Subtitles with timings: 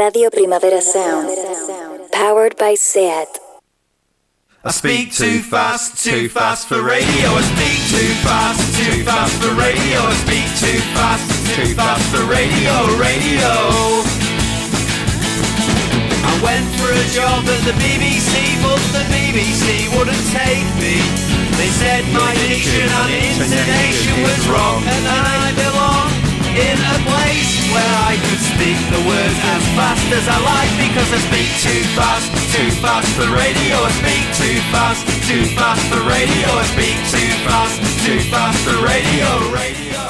[0.00, 1.28] Radio Primavera Sound.
[2.10, 3.28] Powered by SEAT.
[4.64, 7.28] I speak too fast, too fast for radio.
[7.36, 10.00] I speak too fast, too fast for radio.
[10.00, 13.52] I speak too fast, too fast for radio, radio.
[16.24, 20.96] I went for a job at the BBC, but the BBC wouldn't take me.
[21.60, 25.99] They said my diction and intonation was wrong, and I belong
[26.60, 31.08] in a place where I could speak the words as fast as I like because
[31.08, 33.76] I speak too fast, too fast for radio.
[33.80, 36.46] I speak too fast, too fast for radio.
[36.52, 40.09] I speak too fast, too fast for radio, radio.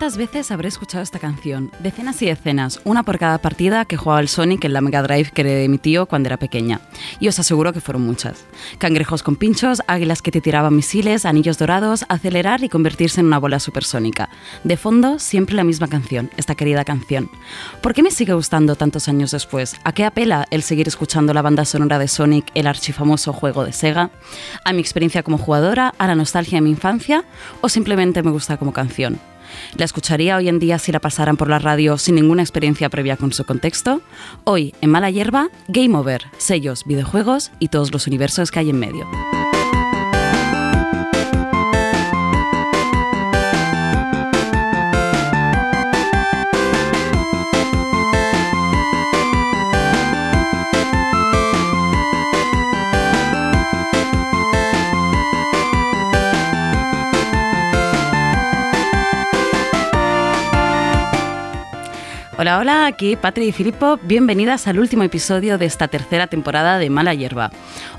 [0.00, 1.70] ¿Cuántas veces habré escuchado esta canción?
[1.80, 5.30] Decenas y decenas, una por cada partida que jugaba el Sonic en la Mega Drive
[5.30, 6.80] que heredé de mi tío cuando era pequeña.
[7.18, 8.46] Y os aseguro que fueron muchas.
[8.78, 13.36] Cangrejos con pinchos, águilas que te tiraban misiles, anillos dorados, acelerar y convertirse en una
[13.36, 14.30] bola supersónica.
[14.64, 17.28] De fondo, siempre la misma canción, esta querida canción.
[17.82, 19.76] ¿Por qué me sigue gustando tantos años después?
[19.84, 23.74] ¿A qué apela el seguir escuchando la banda sonora de Sonic, el archifamoso juego de
[23.74, 24.08] Sega?
[24.64, 25.92] ¿A mi experiencia como jugadora?
[25.98, 27.26] ¿A la nostalgia de mi infancia?
[27.60, 29.20] ¿O simplemente me gusta como canción?
[29.76, 33.16] ¿La escucharía hoy en día si la pasaran por la radio sin ninguna experiencia previa
[33.16, 34.02] con su contexto?
[34.44, 38.78] Hoy, en Mala Hierba, Game Over, sellos, videojuegos y todos los universos que hay en
[38.78, 39.06] medio.
[62.40, 63.98] Hola, hola, aquí Patri y Filippo.
[64.02, 67.50] Bienvenidas al último episodio de esta tercera temporada de Mala Hierba.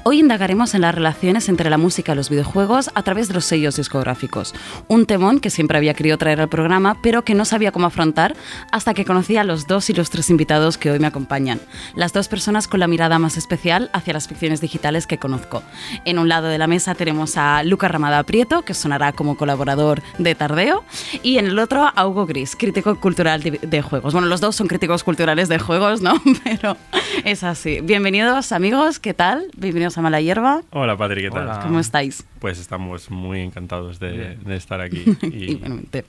[0.04, 3.46] Hoy indagaremos en las relaciones entre la música y los videojuegos a través de los
[3.46, 4.56] sellos discográficos.
[4.88, 8.36] Un temón que siempre había querido traer al programa, pero que no sabía cómo afrontar
[8.72, 11.62] hasta que conocí a los dos ilustres invitados que hoy me acompañan.
[11.94, 15.62] Las dos personas con la mirada más especial hacia las ficciones digitales que conozco.
[16.04, 20.02] En un lado de la mesa tenemos a Luca Ramada Prieto, que sonará como colaborador
[20.18, 20.84] de Tardeo,
[21.22, 24.16] y en el otro a Hugo Gris, crítico cultural de, juegos.
[24.32, 26.14] Los dos son críticos culturales de juegos, ¿no?
[26.46, 26.78] Pero
[27.26, 27.82] es así.
[27.82, 29.48] Bienvenidos, amigos, ¿qué tal?
[29.58, 30.62] Bienvenidos a Mala Hierba.
[30.70, 31.44] Hola, Patri, ¿qué tal?
[31.44, 31.60] Hola.
[31.62, 32.24] ¿Cómo estáis?
[32.40, 35.04] Pues estamos muy encantados de, de estar aquí.
[35.24, 36.06] Y, Igualmente.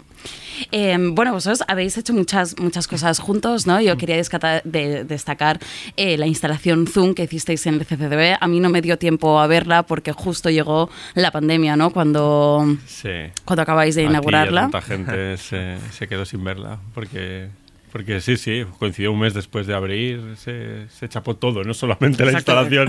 [0.70, 3.80] Eh, bueno, vosotros habéis hecho muchas, muchas cosas juntos, ¿no?
[3.80, 5.58] Yo quería de- destacar
[5.96, 8.36] eh, la instalación Zoom que hicisteis en el CCDB.
[8.40, 11.90] A mí no me dio tiempo a verla porque justo llegó la pandemia, ¿no?
[11.90, 13.10] Cuando, sí.
[13.44, 14.60] cuando acabáis de Aquí inaugurarla.
[14.62, 17.48] tanta gente se, se quedó sin verla porque...
[17.92, 22.24] Porque sí, sí, coincidió un mes después de abrir, se, se chapó todo, no solamente
[22.24, 22.88] la instalación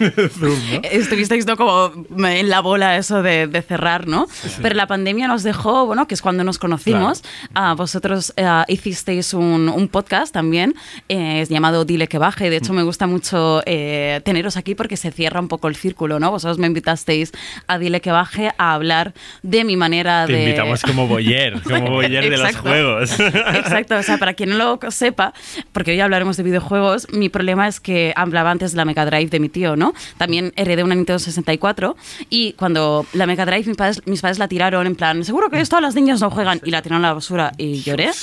[0.00, 0.80] de Zoom, ¿no?
[0.82, 1.56] Estuvisteis ¿no?
[1.56, 1.92] como
[2.26, 4.26] en la bola eso de, de cerrar, ¿no?
[4.60, 7.22] Pero la pandemia nos dejó, bueno, que es cuando nos conocimos.
[7.54, 10.74] Ah, vosotros eh, hicisteis un, un podcast también
[11.08, 12.50] eh, llamado Dile que baje.
[12.50, 16.18] De hecho, me gusta mucho eh, teneros aquí porque se cierra un poco el círculo,
[16.18, 16.32] ¿no?
[16.32, 17.30] Vosotros me invitasteis
[17.68, 20.42] a Dile que baje a hablar de mi manera Te de...
[20.42, 23.20] invitamos como boyer, como boyer de los juegos.
[23.20, 25.34] Exacto, o sea, para quien no lo sepa,
[25.72, 29.28] porque hoy hablaremos de videojuegos, mi problema es que hablaba antes de la Mega Drive
[29.28, 29.92] de mi tío, ¿no?
[30.16, 31.94] También heredé una Nintendo 64
[32.30, 35.60] y cuando la Mega Drive mis padres, mis padres la tiraron en plan, seguro que
[35.60, 38.10] esto las niñas no juegan y la tiraron a la basura y lloré.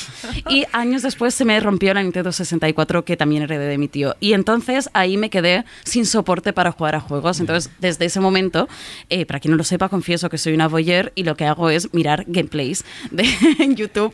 [0.50, 4.16] Y años después se me rompió la Nintendo 64 que también heredé de mi tío.
[4.20, 7.40] Y entonces ahí me quedé sin soporte para jugar a juegos.
[7.40, 8.68] Entonces, desde ese momento,
[9.10, 11.70] eh, para quien no lo sepa, confieso que soy una voyeur y lo que hago
[11.70, 13.26] es mirar gameplays de
[13.60, 14.14] en YouTube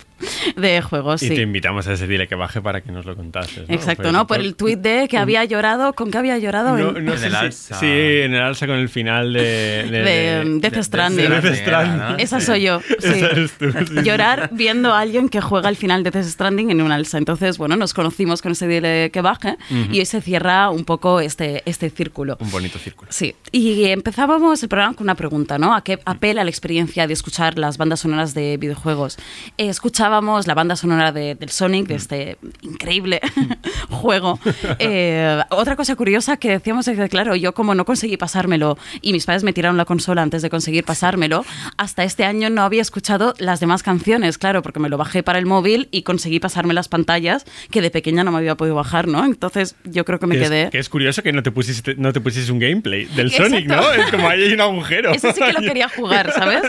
[0.56, 1.22] de juegos.
[1.24, 1.36] Y sí.
[1.36, 3.68] te invitamos a ese dile que baje para que nos lo contases.
[3.68, 3.74] ¿no?
[3.76, 4.28] Exacto, Pues, ¿no?
[4.28, 6.78] Por el tuit de que había llorado, ¿con qué había llorado?
[6.78, 7.80] No, En- no En sé el si- alza.
[7.80, 9.44] Sí, en el alza con el final de...
[9.94, 11.30] De, de um, Death de- Stranding.
[11.30, 11.98] de Death Stranding.
[11.98, 12.18] ¿no?
[12.18, 12.46] Esa Sí.
[12.48, 12.82] soy yo.
[13.00, 13.08] sí.
[13.08, 14.02] Esa eres tú, sí.
[14.04, 17.18] Llorar viendo a alguien que juega el final de Death Stranding en un alza.
[17.18, 19.58] Entonces, bueno, nos conocimos con ese dile que baje
[19.92, 22.38] y hoy se cierra un poco este, este círculo.
[22.40, 23.12] Un bonito círculo.
[23.12, 25.76] Sí, y empezábamos el programa con una pregunta, ¿no?
[25.76, 29.18] ¿A qué apela la experiencia de escuchar las bandas sonoras de videojuegos?
[29.58, 33.22] Eh, escuchábamos la banda sonora de- del Sonic, de este increíble
[33.90, 34.40] juego.
[34.80, 39.14] Eh, otra cosa curiosa que decíamos es que, claro, yo como no conseguí pasármelo y
[39.14, 41.46] mis padres me tiraron la consola antes de conseguir pasármelo,
[41.78, 45.40] hasta este año no había escuchado las demás canciones, claro, porque me lo bajé para
[45.40, 49.08] el móvil y conseguí pasarme las pantallas que de pequeña no me había podido bajar,
[49.08, 49.26] ¿no?
[49.26, 50.70] Entonces yo creo que me Que es, quedé...
[50.70, 53.50] que es curioso que no te pusiste, no te pusieses un gameplay del Exacto.
[53.52, 53.92] Sonic, ¿no?
[53.94, 55.12] Es como ahí hay un agujero.
[55.12, 56.62] Eso sí que lo quería jugar, ¿sabes?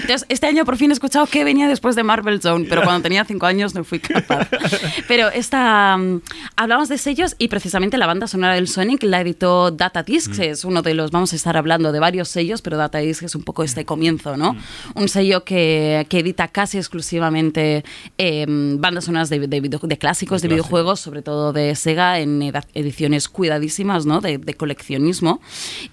[0.00, 3.02] Entonces, este año por fin he escuchado que venía después de Marvel Zone, pero cuando
[3.02, 4.48] tenía cinco años no fui capaz.
[5.08, 6.20] Pero esta, mm,
[6.56, 10.64] hablamos de sellos y precisamente la banda sonora del Sonic la editó Data Discs, es
[10.64, 13.42] uno de los, vamos a estar hablando de varios sellos, pero Data Discs es un
[13.42, 14.56] poco este comienzo, ¿no?
[14.94, 17.84] Un sello que, que edita casi exclusivamente
[18.18, 22.18] eh, bandas sonoras de, de, video- de clásicos, de, De videojuegos, sobre todo de Sega,
[22.20, 24.20] en ediciones cuidadísimas, ¿no?
[24.20, 25.40] De, de coleccionismo.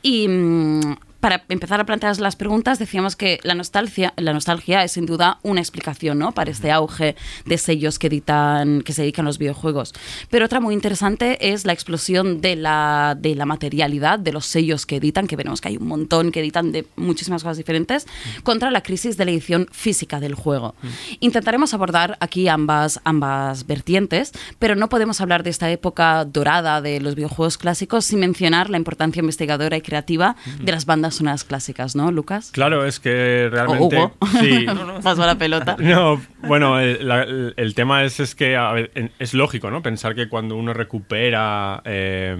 [0.01, 0.27] Y...
[0.27, 5.07] mm, para empezar a plantear las preguntas, decíamos que la nostalgia, la nostalgia es sin
[5.07, 6.33] duda una explicación ¿no?
[6.33, 9.95] para este auge de sellos que, editan, que se dedican a los videojuegos.
[10.29, 14.85] Pero otra muy interesante es la explosión de la, de la materialidad de los sellos
[14.85, 18.05] que editan, que veremos que hay un montón que editan de muchísimas cosas diferentes,
[18.43, 20.75] contra la crisis de la edición física del juego.
[21.21, 26.99] Intentaremos abordar aquí ambas, ambas vertientes, pero no podemos hablar de esta época dorada de
[26.99, 32.11] los videojuegos clásicos sin mencionar la importancia investigadora y creativa de las bandas clásicas, ¿no,
[32.11, 32.51] Lucas?
[32.51, 33.97] Claro, es que O realmente...
[33.97, 34.15] Hugo.
[34.39, 34.65] Sí.
[35.03, 35.75] Paso la pelota.
[35.85, 39.69] No, bueno, el, la- el- el tema es, es que a ver, en- es lógico,
[39.71, 39.81] ¿no?
[39.81, 42.35] Pensar que cuando uno recupera eh,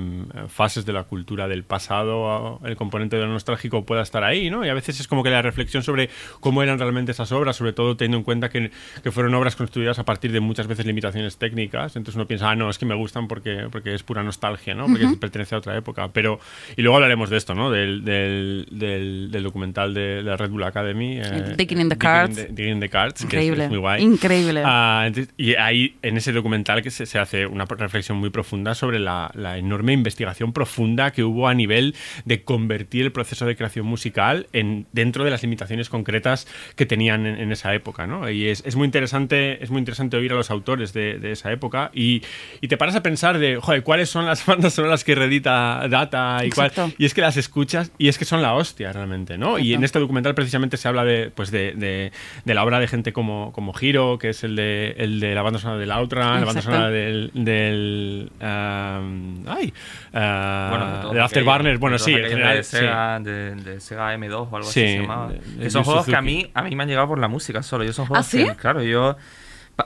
[0.48, 4.66] fases de la cultura del pasado, el componente de lo nostálgico pueda estar ahí, ¿no?
[4.66, 7.74] Y a veces es como que la reflexión sobre cómo eran realmente esas obras, sobre
[7.74, 8.72] todo teniendo en cuenta que,
[9.04, 11.96] que fueron obras construidas a partir de muchas veces limitaciones técnicas.
[11.96, 14.88] Entonces uno piensa, ah, no, es que me gustan porque, porque es pura nostalgia, ¿no?
[14.88, 16.10] Porque pertenece a otra época.
[16.14, 16.40] Pero,
[16.76, 17.72] y luego hablaremos de esto, ¿no?
[17.72, 21.20] Del, del, del- del documental de la Red Bull Academy.
[21.20, 22.36] eh, Digging in the Cards.
[22.36, 23.64] the- Digging in the Cards, que es- Increíble.
[23.66, 24.04] es muy guay.
[24.04, 24.62] Increíble.
[24.66, 28.76] Ah, entonces- y ahí, en ese documental, que se, se hace una reflexión muy profunda
[28.76, 31.96] sobre la, la enorme investigación profunda que hubo a nivel
[32.26, 37.26] de convertir el proceso de creación musical en, dentro de las limitaciones concretas que tenían
[37.26, 38.30] en, en esa época, ¿no?
[38.30, 41.52] Y es, es muy interesante, es muy interesante oír a los autores de, de esa
[41.52, 42.22] época y,
[42.62, 46.40] y te paras a pensar de, joder, ¿cuáles son las bandas sonoras que reedita Data?
[46.46, 49.60] Y, cuál- y es que las escuchas y es que son la hostia realmente, ¿no?
[49.60, 52.12] Y en este documental precisamente se habla de, pues de, de-
[52.46, 55.42] de la obra de gente como, como Hiro, que es el de, el de la
[55.42, 57.32] banda sonora del Outrun, la banda sonora del...
[57.34, 59.74] del um, ay,
[60.14, 60.68] ah,
[61.02, 62.78] Bueno, de Afterburner, bueno, de sí, en general, de sí.
[62.78, 65.28] Sega, de, de Sega M2 o algo Sí, así se llamaba.
[65.30, 67.28] de- de que son juegos que a mí, a mí me han llegado por la
[67.28, 67.84] música solo.
[67.84, 68.46] Yo son juegos ¿Ah, sí?
[68.46, 69.18] que, claro, yo...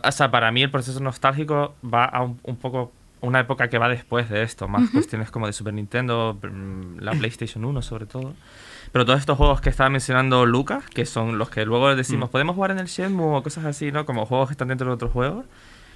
[0.03, 2.91] O sea, para mí el proceso nostálgico va a un, un poco...
[3.21, 7.11] Una época que va después de esto, más cuestiones como de Super Nintendo, mm, la
[7.11, 8.33] PlayStation 1 sobre todo.
[8.93, 12.55] Pero todos estos juegos que estaba mencionando Lucas, que son los que luego decimos, podemos
[12.55, 14.05] jugar en el Shenmue o cosas así, ¿no?
[14.05, 15.45] Como juegos que están dentro de otros juegos.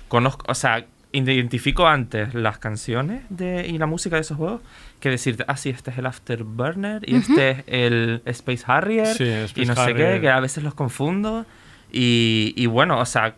[0.09, 4.61] Conozco, o sea, identifico antes las canciones de, y la música de esos juegos
[4.99, 9.23] que decirte, ah, sí, este es el Afterburner y este es el Space Harrier Sí,
[9.29, 10.15] Space y no sé Harrier.
[10.15, 11.45] qué, que a veces los confundo.
[11.91, 13.35] Y, y bueno, o sea,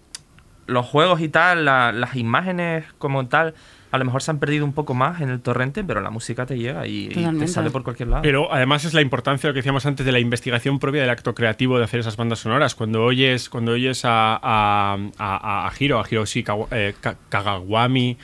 [0.67, 3.53] los juegos y tal, la- las imágenes como tal,
[3.95, 6.45] a lo mejor se han perdido un poco más en el torrente, pero la música
[6.45, 8.21] te llega y, y te sale por cualquier lado.
[8.23, 11.33] Pero además es la importancia, lo que decíamos antes, de la investigación propia del acto
[11.33, 12.75] creativo de hacer esas bandas sonoras.
[12.75, 18.17] Cuando oyes, cuando oyes a, a, a, a Hiro, a Hiroshi Kawa- eh, Ka- Kagawami,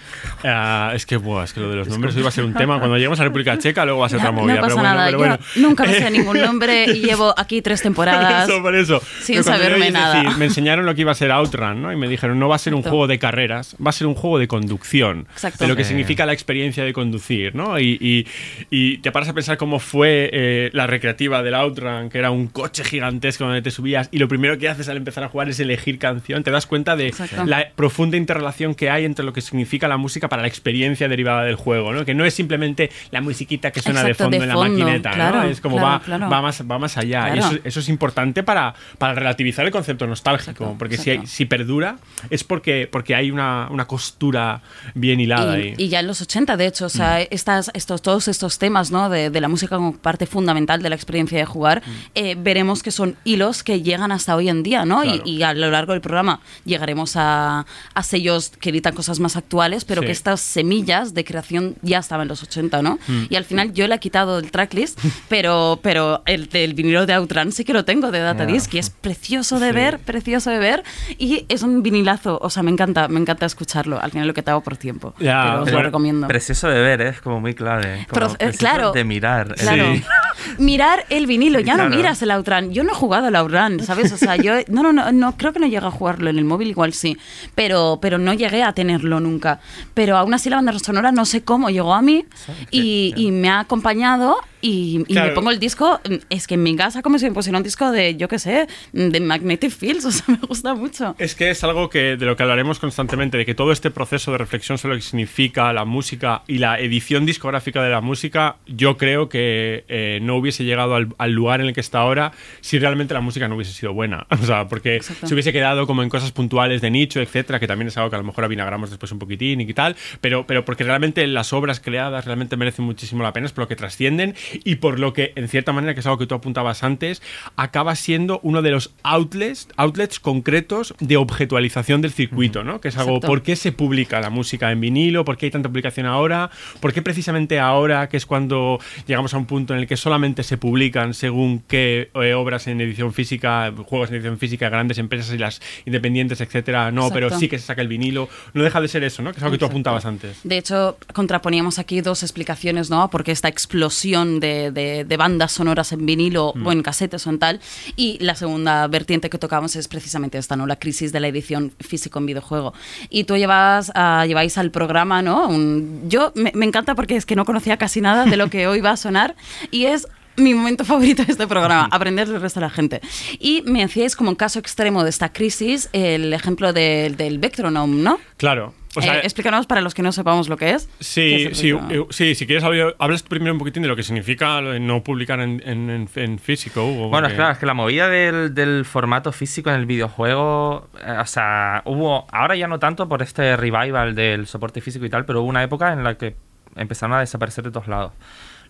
[0.44, 2.54] eh, es que, buah, es que lo de los nombres hoy va a ser un
[2.54, 2.78] tema.
[2.80, 4.56] Cuando lleguemos a República Checa, luego va a ser otra No, movida.
[4.56, 5.38] no pasa pero bueno, nada, pero yo bueno.
[5.56, 8.46] nunca me sé ningún nombre y llevo aquí tres temporadas.
[8.46, 9.02] Por eso, por eso.
[9.22, 10.22] sin saberme oyes nada.
[10.24, 11.92] decir, me enseñaron lo que iba a ser Outrun, ¿no?
[11.94, 14.16] Y me dijeron, no va a ser un juego de carreras, va a ser un
[14.16, 15.28] juego de conducción.
[15.32, 15.61] Exacto.
[15.62, 17.80] De lo que significa la experiencia de conducir, ¿no?
[17.80, 18.28] Y, y-
[18.70, 22.48] y te paras a pensar cómo fue eh, la recreativa del Outrun, que era un
[22.48, 25.60] coche gigantesco donde te subías y lo primero que haces al empezar a jugar es
[25.60, 26.44] elegir canción.
[26.44, 27.46] Te das cuenta de Exacto.
[27.46, 31.44] la profunda interrelación que hay entre lo que significa la música para la experiencia derivada
[31.44, 32.06] del juego, ¿no?
[32.06, 34.78] Que no es simplemente la musiquita que suena Exacto, de fondo de en la fondo,
[34.86, 35.50] maquineta, claro, ¿no?
[35.50, 36.30] Es como claro, va, claro.
[36.30, 37.36] va, más, va más allá.
[37.36, 41.46] Y eso, eso es importante para, para relativizar el concepto nostálgico, porque si, hay- si
[41.46, 41.98] perdura
[42.30, 44.62] es porque, porque hay una, una costura
[44.96, 45.74] bien hilada Y, ahí.
[45.78, 47.28] y ya en los 80, de hecho, o sea, Mm.
[47.32, 49.10] estas, estos, todos estos temas ¿no?
[49.10, 51.92] de, de la música como parte fundamental de la experiencia de jugar, Mm.
[52.16, 55.04] eh, veremos que son hilos que llegan hasta hoy en día, ¿no?
[55.04, 55.24] Y- Claro.
[55.26, 59.86] Y, a lo largo del programa llegaremos a, a sellos que editan cosas más actuales,
[59.86, 60.08] pero Sí.
[60.08, 63.00] que estas semillas de creación ya estaban en los 80, ¿no?
[63.08, 63.24] Mm.
[63.30, 67.14] Y al final yo le he quitado el tracklist, pero, pero el del vinilo de
[67.14, 69.76] Outrun sí que lo tengo de Datadisc y es precioso de Sí.
[69.76, 70.84] ver, precioso de ver
[71.18, 74.00] y es un vinilazo, o sea, me encanta, me encanta escucharlo.
[74.02, 75.14] Al final lo que te hago por tiempo.
[75.32, 76.28] Ya, pero os lo recomiendo.
[76.28, 77.10] Precioso de ver, ¿eh?
[77.10, 78.06] es como muy clave.
[78.10, 78.92] Como Pero, eh, claro.
[78.92, 79.56] De mirar.
[79.56, 79.94] Claro.
[79.96, 80.04] Sí.
[80.58, 81.96] Mirar el vinilo, ya no Claro.
[81.96, 82.72] miras el Outrun.
[82.74, 84.12] Yo no he jugado al Outrun, ¿sabes?
[84.12, 86.46] O sea, yo no, no, no, no creo que no llegué a jugarlo en el
[86.46, 87.16] móvil, igual sí,
[87.54, 89.60] pero, pero no llegué a tenerlo nunca.
[89.94, 92.26] Pero aún así la banda sonora no sé cómo llegó a mí
[92.72, 95.30] y, y me ha acompañado y, y Claro.
[95.30, 96.00] me pongo el disco,
[96.30, 98.68] es que en mi casa como si me pusiera un disco de, yo qué sé,
[98.94, 101.16] de Magnetic Fields, o sea, me gusta mucho.
[101.18, 104.32] Es que es algo que de lo que hablaremos constantemente, de que todo este proceso
[104.32, 108.58] de reflexión sobre lo que significa la música y la edición discográfica de la música,
[108.68, 112.32] yo creo que eh, no hubiese llegado al, al lugar en el que está ahora
[112.62, 114.26] si realmente la música no hubiese sido buena.
[114.42, 115.28] O sea, porque Exacto.
[115.28, 118.16] se hubiese quedado como en cosas puntuales de nicho, etcétera, que también es algo que
[118.16, 121.80] a lo mejor avinagramos después un poquitín y tal, pero, pero porque realmente las obras
[121.80, 125.34] creadas realmente merecen muchísimo la pena, es por lo que trascienden y por lo que,
[125.36, 127.22] en cierta manera, que es algo que tú apuntabas antes,
[127.56, 132.82] acaba siendo uno de los outlets, outlets concretos de objetualización del circuito, ¿no?
[132.82, 133.28] Que es algo, Exacto.
[133.28, 135.26] ¿por qué se publica la música en vinilo?
[135.26, 136.50] ¿Por qué hay tanta publicación ahora?
[136.80, 140.44] ¿Por qué precisamente ahora, que es cuando llegamos a un punto en el que solamente
[140.44, 145.34] se publican según qué eh, obras en edición física, juegos en edición física, grandes empresas
[145.34, 146.92] y las independientes, etcétera?
[146.92, 148.30] No, pero sí que se saca el vinilo.
[148.54, 149.32] No deja de ser eso, ¿no?
[149.32, 150.40] Que es algo que tú apuntabas antes.
[150.44, 153.10] De hecho, contraponíamos aquí dos explicaciones, ¿no?
[153.10, 156.68] Porque esta explosión de, de- de bandas sonoras en vinilo Mm.
[156.68, 157.62] o en casetes o en tal.
[157.96, 160.68] Y la segunda vertiente que tocamos es precisamente esta, ¿no?
[160.68, 162.74] La crisis de la edición físico en videojuego.
[163.10, 165.48] Y tú llevas, ah, lleváis al programa, ¿no?
[165.48, 168.68] Un- yo me, me encanta porque es que no conocía casi nada de lo que
[168.68, 169.36] hoy va a sonar
[169.72, 170.08] y es
[170.38, 173.02] mi momento favorito de este programa, aprender del resto de la gente.
[173.40, 178.02] Y me hacíais como un caso extremo de esta crisis el ejemplo del- del Vectronome,
[178.02, 178.18] ¿no?
[178.38, 178.74] Claro.
[178.94, 180.88] O sea, Eh, explícanos para los que no sepamos lo que es.
[180.88, 182.64] ¿Qué Sí, es sí, eh, sí, si quieres
[183.00, 186.84] hablas primero un poquitín de lo que significa no publicar en, en- en- en físico.
[186.86, 190.90] Hugo, Bueno, porque- claro, es que la movida del, del formato físico en el videojuego,
[191.06, 195.10] eh, o sea, hubo, ahora ya no tanto por este revival del soporte físico y
[195.10, 196.36] tal, pero hubo una época en la que
[196.76, 198.12] empezaron a desaparecer de todos lados.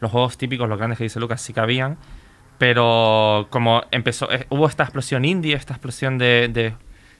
[0.02, 1.98] Los juegos típicos, los grandes que dice Lucas, sí que habían,
[2.60, 6.74] pero como empezó, eh, hubo esta explosión indie, esta explosión de, de,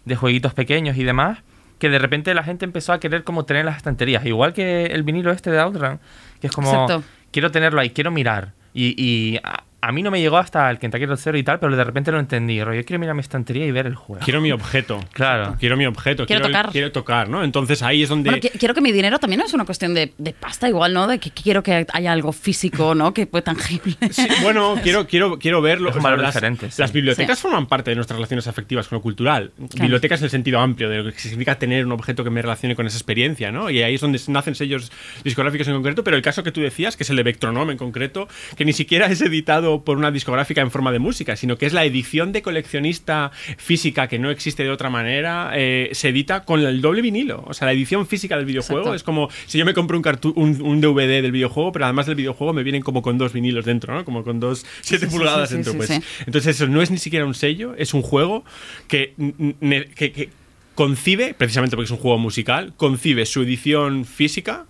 [0.06, 1.40] de jueguitos pequeños y demás,
[1.82, 5.02] que de repente la gente empezó a querer como tener las estanterías, igual que el
[5.02, 6.00] vinilo este de Outrun,
[6.40, 7.04] que es como, Exacto.
[7.32, 8.54] quiero tenerlo ahí, quiero mirar.
[8.72, 9.40] Y, y
[9.82, 12.12] a, mí no me llegó hasta el Kentucky Road Zero y tal, pero de repente
[12.12, 12.56] lo entendí.
[12.56, 14.24] Yo quiero mirar mi estantería y ver el juego.
[14.24, 15.00] Quiero mi objeto.
[15.14, 15.56] Claro.
[15.60, 16.26] Quiero mi objeto.
[16.26, 16.70] Quiero tocar.
[16.72, 17.44] Quiero tocar, ¿no?
[17.44, 18.30] Entonces ahí es donde.
[18.32, 21.08] Bueno, quiero que mi dinero también es una cuestión de, de pasta igual, ¿no?
[21.08, 23.14] De que quiero que haya algo físico, ¿no?
[23.14, 23.96] Que fue tangible.
[24.12, 25.90] Sí, bueno, quiero, quiero, quiero verlo.
[25.90, 26.82] Es un O sea, valor las, diferente, sí.
[26.82, 27.44] las bibliotecas Sí.
[27.44, 29.52] forman parte de nuestras relaciones afectivas con lo cultural.
[29.58, 32.76] Bibliotecas en el sentido amplio de lo que significa tener un objeto que me relacione
[32.76, 33.70] con esa experiencia, ¿no?
[33.70, 34.92] Y ahí es donde nacen sellos
[35.24, 37.78] discográficos en concreto, pero el caso que tú decías, que es el de Vectronome en
[37.78, 41.66] concreto, que ni siquiera es editado por una discográfica en forma de música, sino que
[41.66, 46.44] es la edición de coleccionista física que no existe de otra manera, eh, se edita
[46.44, 47.44] con el doble vinilo.
[47.48, 48.96] O sea, la edición física del videojuego Exacto.
[48.96, 52.06] es como si yo me compro un, cartu- un, un DVD del videojuego, pero además
[52.06, 54.04] del videojuego me vienen como con dos vinilos dentro, ¿no?
[54.06, 55.74] Como con dos 7 sí, sí, pulgadas sí, dentro.
[55.76, 55.90] pues.
[56.26, 58.44] Entonces eso no es ni siquiera un sello, es un juego
[58.88, 59.14] que-
[59.96, 60.30] que
[60.76, 64.66] concibe, precisamente porque es un juego musical, concibe su edición física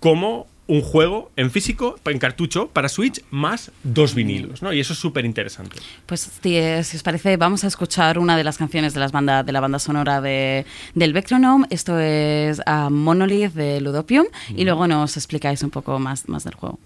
[0.00, 4.72] como un juego en físico, en cartucho, para Switch, más dos vinilos, ¿no?
[4.72, 5.78] Y eso es súper interesante.
[6.06, 9.42] Pues si, si os parece, vamos a escuchar una de las canciones de, las banda,
[9.42, 11.66] de la banda sonora de, del Vectronome.
[11.70, 14.26] Esto es ah, Monolith de Ludopium.
[14.54, 16.78] Y luego nos explicáis un poco más, más del juego.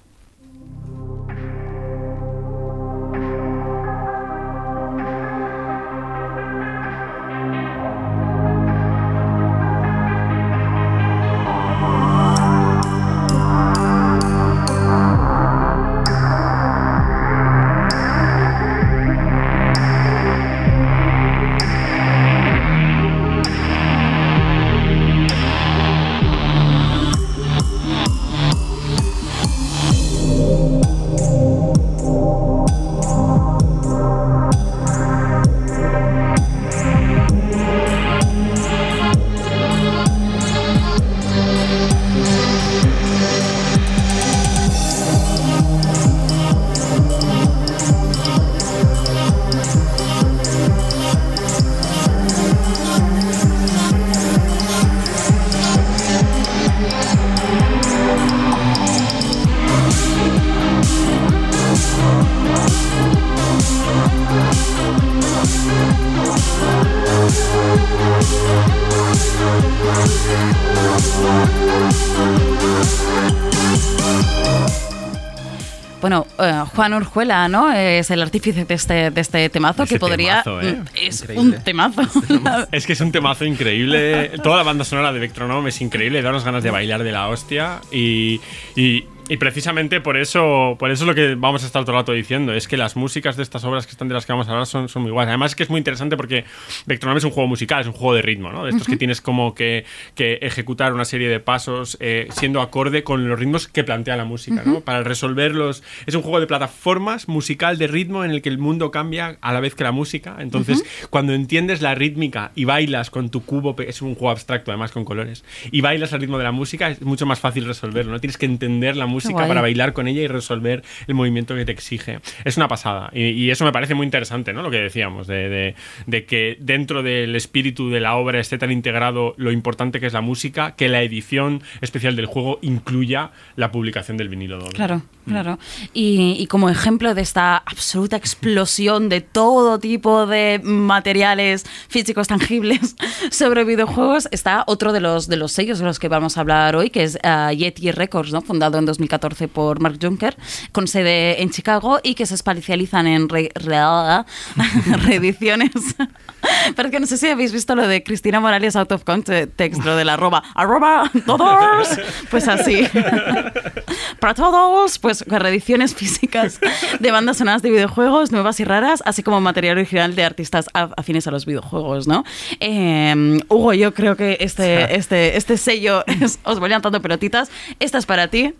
[76.83, 77.73] Juan Urjuela, ¿no?
[77.73, 80.43] Es el artífice de este, de este temazo Ese que podría.
[80.43, 80.73] temazo, ¿eh?
[80.73, 81.57] Mm, Es Increíble.
[81.59, 82.03] un temazo.
[82.73, 84.31] Es que es un temazo increíble.
[84.43, 87.29] Toda la banda sonora de Vectronome es increíble, da unas ganas de bailar de la
[87.29, 87.81] hostia.
[87.93, 88.41] Y,
[88.75, 91.99] y- y precisamente por eso, por eso es lo que vamos a estar todo el
[92.01, 92.53] rato diciendo.
[92.53, 94.67] Es que las músicas de estas obras que están de las que vamos a hablar
[94.67, 95.29] son, son muy guays.
[95.29, 96.45] Además es que es muy interesante porque
[96.87, 98.65] Vectronome es un juego musical, es un juego de ritmo, ¿no?
[98.65, 103.05] De estos que tienes como que, que ejecutar una serie de pasos eh, siendo acorde
[103.05, 104.81] con los ritmos que plantea la música, ¿no?
[104.81, 105.83] Para resolverlos.
[106.07, 109.53] Es un juego de plataformas musical de ritmo en el que el mundo cambia a
[109.53, 110.37] la vez que la música.
[110.41, 114.91] Entonces, cuando entiendes la rítmica y bailas con tu cubo, es un juego abstracto además
[114.91, 118.21] con colores, y bailas al ritmo de la música, es mucho más fácil resolverlo, ¿no?
[118.21, 121.73] Tienes que entender la música para bailar con ella y resolver el movimiento que te
[121.73, 122.19] exige.
[122.45, 123.11] Es una pasada.
[123.13, 124.63] Y, y eso me parece muy interesante, ¿no?
[124.63, 125.75] Lo que decíamos, de, de-
[126.07, 130.13] de que dentro del espíritu de la obra esté tan integrado lo importante que es
[130.13, 134.73] la música, que la edición especial del juego incluya la publicación del vinilo doble.
[134.75, 135.59] Claro, claro.
[135.93, 142.97] Y, y como ejemplo de esta absoluta explosión de todo tipo de materiales físicos tangibles
[143.31, 146.77] sobre videojuegos está otro de los, de los sellos de los que vamos a hablar
[146.77, 148.43] hoy, que es ah, Yeti Records, ¿no?
[148.43, 150.37] fundado en 2014 por Mark Juncker,
[150.73, 154.25] con sede en Chicago y que se especializan en re- re-
[155.07, 155.71] reediciones.
[156.77, 159.85] Pero es que no sé si habéis visto lo de Cristina Morales out of context,
[159.85, 161.89] lo de la arroba, arroba todos,
[162.31, 162.87] pues así.
[164.19, 166.59] Para todos, pues reediciones físicas
[167.01, 170.93] de bandas sonoras de videojuegos nuevas y raras, así como material original de artistas af-
[170.97, 172.25] afines a los videojuegos, ¿no?
[172.61, 177.99] Eh, Hugo, yo creo que este, este, este sello, es- os voy levantando pelotitas, esta
[177.99, 178.55] es para ti.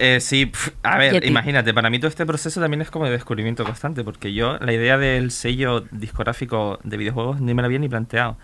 [0.00, 3.10] Eh, sí, pf, a ver, imagínate, para mí todo este proceso también es como de
[3.10, 7.80] descubrimiento constante, porque yo la idea del sello discográfico de videojuegos ni me la había
[7.80, 8.36] ni planteado.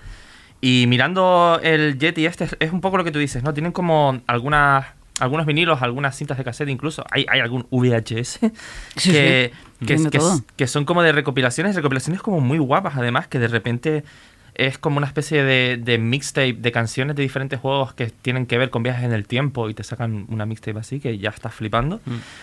[0.60, 3.54] Y mirando el Yeti este, es- un poco lo que tú dices, ¿no?
[3.54, 4.86] Tienen como algunas,
[5.20, 8.40] algunos vinilos, algunas cintas de cassette incluso, hay, hay algún VHS
[8.94, 9.10] que, sí.
[9.12, 9.52] que,
[10.10, 10.18] que-
[10.56, 14.04] que son como de recopilaciones, recopilaciones como muy guapas además, que de repente
[14.54, 18.56] es como una especie de, de mixtape de canciones de diferentes juegos que tienen que
[18.56, 21.54] ver con viajes en el tiempo y te sacan una mixtape así que ya estás
[21.54, 22.00] flipando.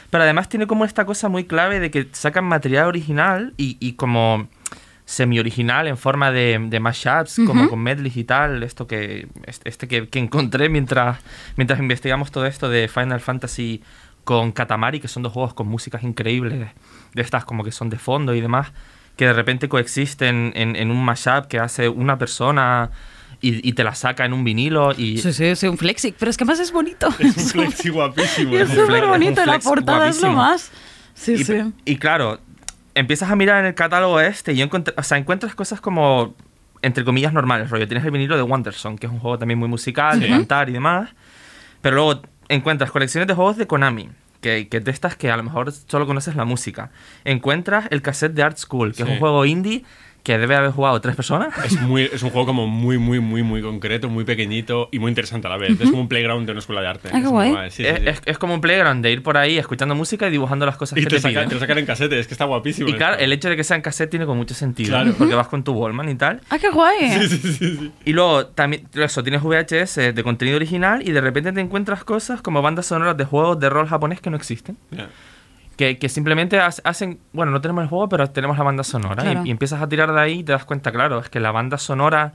[0.10, 3.94] Pero además tiene como esta cosa muy clave de que sacan material original y, y
[3.94, 4.48] como
[5.06, 9.88] semi-original en forma de, de mashups, como con medleys y tal, esto que este este
[9.88, 11.20] que, que encontré mientras,
[11.58, 13.84] mientras investigamos todo esto de Final Fantasy
[14.24, 16.70] con Katamari, que son dos juegos con músicas increíbles,
[17.14, 18.72] de estas como que son de fondo y demás,
[19.22, 22.90] que de repente coexisten en, en un mashup que hace una persona
[23.40, 25.20] y, y te la saca en un vinilo y...
[25.20, 27.08] Sí, sí, sí, un flexic, pero es que más es bonito.
[27.20, 28.58] Es un flexi guapísimo.
[28.58, 30.36] Es súper es bonito, la portada es lo guapísimo.
[30.42, 30.72] más.
[31.14, 31.54] Sí, y, sí.
[31.86, 32.40] y claro,
[32.96, 36.34] empiezas a mirar en el catálogo este y yo o sea, encuentras cosas como,
[36.82, 37.88] entre comillas, normales, rollo.
[37.88, 40.32] Tienes el vinilo de Wonderson, que es un juego también muy musical, de Sí.
[40.32, 41.12] cantar y demás.
[41.82, 44.10] Pero luego encuentras colecciones de juegos de Konami,
[44.42, 46.92] que, que de estas que a lo mejor solo conoces la música.
[47.24, 49.86] Encuentras el cassette de Art School, que es un juego indie
[50.24, 51.52] que debe haber jugado tres personas.
[51.66, 55.10] Es, muy, es un juego como muy, muy, muy, muy concreto, muy pequeñito y muy
[55.10, 55.72] interesante a la vez.
[55.82, 57.10] Es como un playground de una escuela de arte.
[57.12, 57.52] Ah, Es guay.
[57.72, 58.04] Sí, sí, es, sí.
[58.08, 60.98] es- es como un playground de ir por ahí escuchando música y dibujando las cosas
[61.00, 61.50] y que te, te, saca- piden.
[61.50, 62.88] te lo sacan en casete, es que está guapísimo.
[62.90, 63.26] Y claro, esto.
[63.26, 65.14] el hecho de que sea en cassette tiene como mucho sentido, Claro.
[65.18, 66.42] porque vas con tu Wallman y tal.
[66.50, 66.98] Ah, qué guay.
[68.06, 72.42] Y luego también eso, tienes VHS de contenido original y de repente te encuentras cosas
[72.42, 74.78] como bandas sonoras de juegos de rol japonés que no existen.
[74.92, 75.10] Ya.
[75.82, 79.24] Que, que simplemente ha- hacen, bueno, no tenemos el juego, pero tenemos la banda sonora.
[79.24, 79.42] Claro.
[79.44, 81.52] Y, y empiezas a tirar de ahí y te das cuenta, claro, es que la
[81.52, 82.34] banda sonora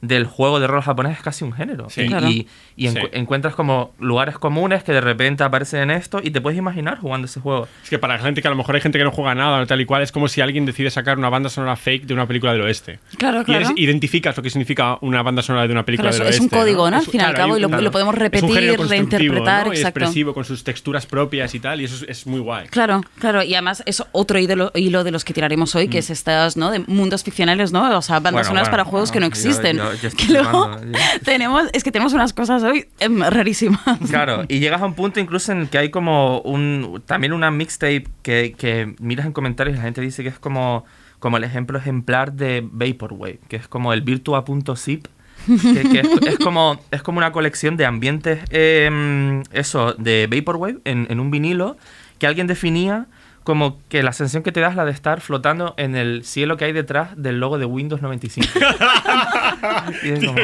[0.00, 1.88] del juego de rol japonés es casi un género.
[1.90, 2.02] Sí.
[2.02, 2.28] Y, Claro.
[2.28, 2.48] y-
[2.78, 3.08] y encu- Sí.
[3.12, 7.26] encuentras como lugares comunes que de repente aparecen en esto y te puedes imaginar jugando
[7.26, 7.68] ese juego.
[7.82, 9.60] Es que para la gente que a lo mejor hay gente que no juega nada
[9.60, 12.14] o tal y cual, es como si alguien decide sacar una banda sonora fake de
[12.14, 13.00] una película del oeste.
[13.18, 13.66] Claro, Y claro.
[13.66, 16.54] eres- identificas lo que significa una banda sonora de una película Claro, del es oeste.
[16.56, 16.96] un código, ¿no?
[16.96, 19.72] Al Es- fin y al cabo, y lo- lo podemos es repetir, reinterpretar, ¿no?
[19.72, 19.98] Y exacto.
[20.00, 22.68] expresivo, con sus texturas propias y tal, y eso es, es muy guay.
[22.68, 26.10] Claro, claro, y además es otro hilo, hilo de los que tiraremos hoy, que es
[26.10, 26.70] estas, ¿no?
[26.70, 27.96] De mundos ficcionales, ¿no?
[27.96, 28.34] O sea, bandas Mm.
[28.38, 29.76] Bueno, sonoras bueno, para juegos que no existen.
[29.78, 30.70] yo- yo estoy que luego
[31.24, 32.62] tenemos, es que tenemos unas cosas
[32.98, 33.80] em, rarísimas.
[34.08, 37.50] Claro, y llegas a un punto incluso en el que hay como un también una
[37.50, 40.84] mixtape que, que miras en comentarios y la gente dice que es como,
[41.18, 45.06] como el ejemplo ejemplar de Vaporwave, que es como el virtua.zip.
[45.46, 51.30] Que, es, como, es como una colección de ambientes, eh, eso, de Vaporwave en un
[51.30, 51.76] vinilo,
[52.18, 53.06] que alguien definía
[53.48, 56.58] como que la sensación que te da es la de estar flotando en el cielo
[56.58, 58.46] que hay detrás del logo de Windows 95.
[60.02, 60.42] y es como,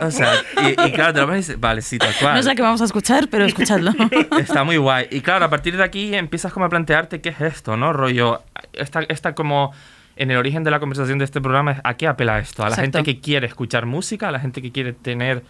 [0.00, 0.32] o sea,
[0.64, 2.34] y, y claro, te lo ves y dices, vale, sí, tal cual.
[2.34, 3.92] No sé qué vamos a escuchar, pero escuchadlo.
[4.40, 5.06] Está muy guay.
[5.12, 7.92] Y claro, a partir de aquí empiezas como a plantearte qué es esto, ¿no?
[7.92, 8.42] Rollo,
[8.72, 9.72] esta, esta como
[10.16, 12.64] en el origen de la conversación de este programa es a qué apela esto.
[12.64, 12.98] A la Exacto.
[12.98, 15.44] gente que quiere escuchar música, a la gente que quiere tener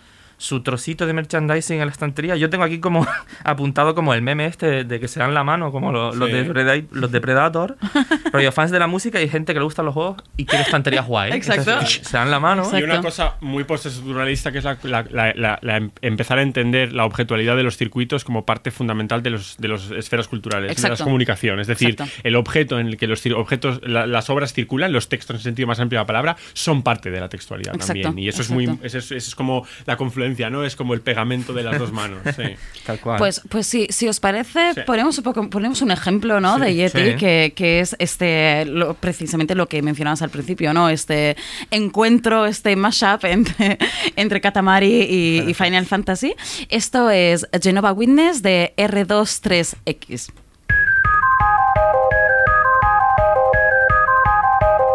[0.45, 2.37] su trocito de merchandising en la estantería.
[2.37, 3.07] Yo tengo aquí como
[3.45, 6.29] apuntado como el meme este de, de que se dan la mano, como lo- los,
[6.29, 6.35] Sí.
[6.35, 7.77] de Preda- los de Predator.
[8.33, 11.07] Rollo, fans de la música y gente que le gustan los juegos y quiere estanterías
[11.07, 11.33] guay.
[11.35, 11.71] Exacto.
[11.73, 12.63] Entonces, se dan la mano.
[12.63, 12.79] Exacto.
[12.81, 16.43] Y una cosa muy postestructuralista que es la, la- la- la- la em- empezar a
[16.43, 20.69] entender la objetualidad de los circuitos como parte fundamental de los de las esferas culturales,
[20.69, 20.93] de Exacto.
[20.93, 21.63] las comunicaciones.
[21.63, 22.13] Es decir, Exacto.
[22.23, 25.43] el objeto en el que los objetos, la- las obras circulan, los textos en el
[25.43, 28.27] sentido más amplio de la palabra, son parte de la textualidad Exacto, también.
[28.27, 30.34] Y eso es muy, eso es, eso es como la confluencia
[30.65, 32.19] Es como el pegamento de las dos manos.
[32.37, 32.43] Sí.
[32.85, 33.19] Tal cual.
[33.19, 34.81] Pues, pues sí, si os parece, Sí.
[34.87, 36.59] ponemos, un poco, ponemos un ejemplo ¿no?
[36.59, 37.17] de Yeti, sí.
[37.17, 40.89] que, que es este lo- precisamente lo que mencionabas al principio, ¿no?
[40.89, 41.37] Este
[41.71, 43.79] encuentro, este mashup entre,
[44.17, 46.35] entre Katamari y, y Final Fantasy.
[46.69, 50.33] Esto es Genova Witness de R23X.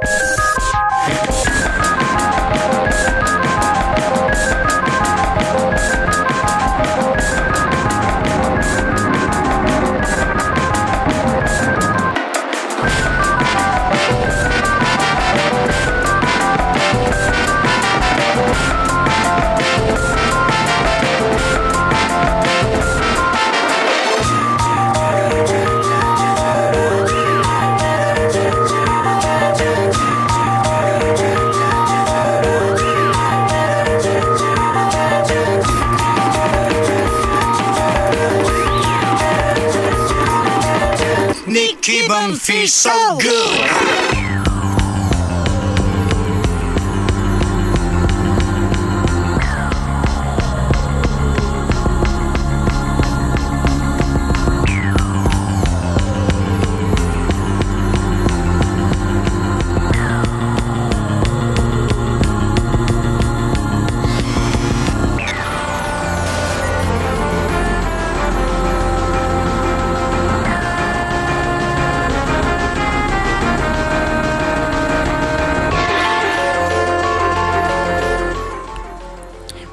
[0.02, 0.39] Nicky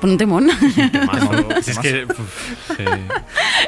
[0.07, 0.47] Pon un temón.
[0.93, 1.49] Temazo.
[1.63, 2.05] Si es que.
[2.05, 2.85] uf, sí.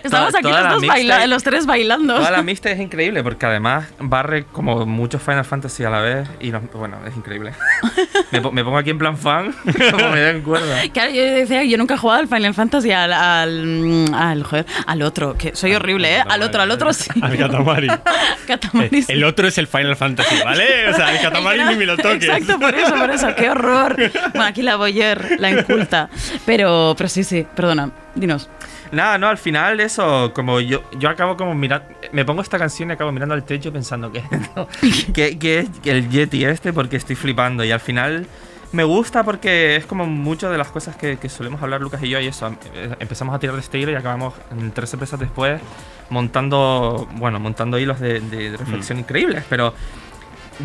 [0.05, 2.15] Estamos Toda- aquí toda los, dos baila- los tres bailando.
[2.17, 6.29] Toda la mixta es increíble porque además barre como muchos Final Fantasy a la vez
[6.41, 6.68] y no- bueno,
[7.09, 7.53] es increíble.
[8.31, 9.55] me, me pongo aquí en plan fan
[9.91, 10.83] como me den cuerda.
[10.93, 15.03] Claro, yo decía, yo nunca he jugado al Final Fantasy al, al, al, joder, al
[15.03, 16.25] otro, que soy horrible, ¿eh?
[16.29, 17.11] Al otro, al otro sí.
[17.21, 17.89] Al Katamari.
[18.47, 19.13] Katamari Eh, sí.
[19.13, 20.89] El otro es el Final Fantasy, ¿vale?
[20.91, 22.25] O sea, el Katamari ni me lo toques.
[22.25, 23.97] Exacto, por eso, por eso, qué horror.
[23.97, 26.09] Bueno, aquí la Boyer, la inculta.
[26.47, 28.49] Pero, pero sí, sí, perdona, dinos.
[28.93, 32.91] Nada, no, al final eso, como yo, yo acabo como mirando, me pongo esta canción
[32.91, 34.23] y acabo mirando al techo pensando que,
[35.13, 37.65] que, que es el Yeti este porque estoy flipando.
[37.65, 38.27] Y al final
[38.73, 42.09] me gusta porque es como muchas de las cosas que, que solemos hablar Lucas y
[42.11, 45.19] yo y eso, eh, empezamos a tirar de este hilo y acabamos en tres empresas
[45.19, 45.61] después
[46.11, 49.75] montando, bueno, montando hilos de, de- reflexión increíbles, pero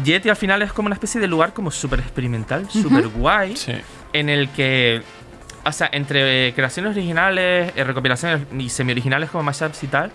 [0.04, 3.74] Yeti al final es como una especie de lugar como súper experimental, súper guay Sí.
[4.14, 5.02] en el que,
[5.66, 10.12] o sea, entre creaciones originales, eh, recopilaciones y semi-originales como mashups y tal,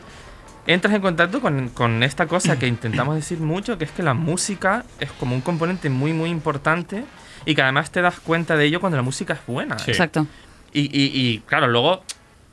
[0.67, 4.15] entras en contacto con, con esta cosa que intentamos decir mucho, que es que la
[4.15, 7.05] música es como un componente muy, muy importante
[7.47, 9.79] y que además te das cuenta de ello cuando la música es buena.
[9.79, 9.91] Sí.
[9.93, 10.27] Exacto.
[10.73, 12.03] Y, y- y, claro, luego,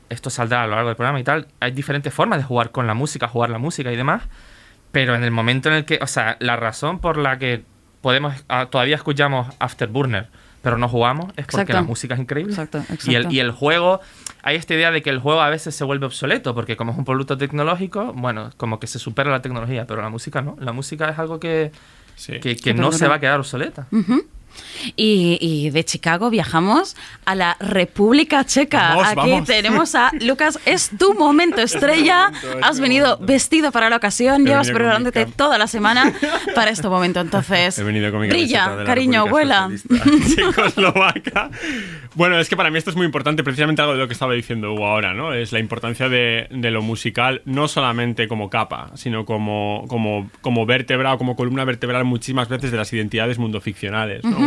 [0.08, 2.86] esto saldrá a lo largo del programa y tal, hay diferentes formas de jugar con
[2.86, 4.22] la música, jugar la música y demás,
[4.92, 7.64] pero en el momento en el que, o sea, la razón por la que
[8.00, 10.28] podemos, ah, todavía escuchamos Afterburner,
[10.66, 11.72] pero no jugamos, es porque Exacto.
[11.74, 12.52] la música es increíble.
[12.52, 13.30] Exacto, Y el, exacto.
[13.36, 14.00] y el juego,
[14.42, 16.98] hay esta idea de que el juego a veces se vuelve obsoleto, porque como es
[16.98, 20.56] un producto tecnológico, bueno, como que se supera la tecnología, pero la música no.
[20.58, 21.70] La música es algo que,
[22.16, 22.40] Sí.
[22.40, 23.86] que, que no se va a quedar obsoleta.
[24.96, 28.88] Y, y de Chicago viajamos a la República Checa.
[28.96, 29.46] Vamos, Aquí vamos.
[29.46, 32.30] tenemos a Lucas, es tu momento estrella.
[32.30, 33.26] momento, Has venido momento.
[33.32, 36.12] vestido para la ocasión, He llevas mi preparándote toda la semana
[36.54, 37.20] para este momento.
[37.20, 39.24] Entonces, He venido con mi brilla, cariño.
[39.26, 39.68] Socialista
[40.36, 41.50] Checoslovaca.
[42.14, 44.32] Bueno, es que para mí esto es muy importante, precisamente algo de lo que estaba
[44.32, 45.34] diciendo Hugo ahora, ¿no?
[45.34, 50.64] Es la importancia de, de lo musical, no solamente como capa, sino como, como, como
[50.66, 54.38] vértebra o como columna vertebral muchísimas veces de las identidades mundoficcionales, ¿no?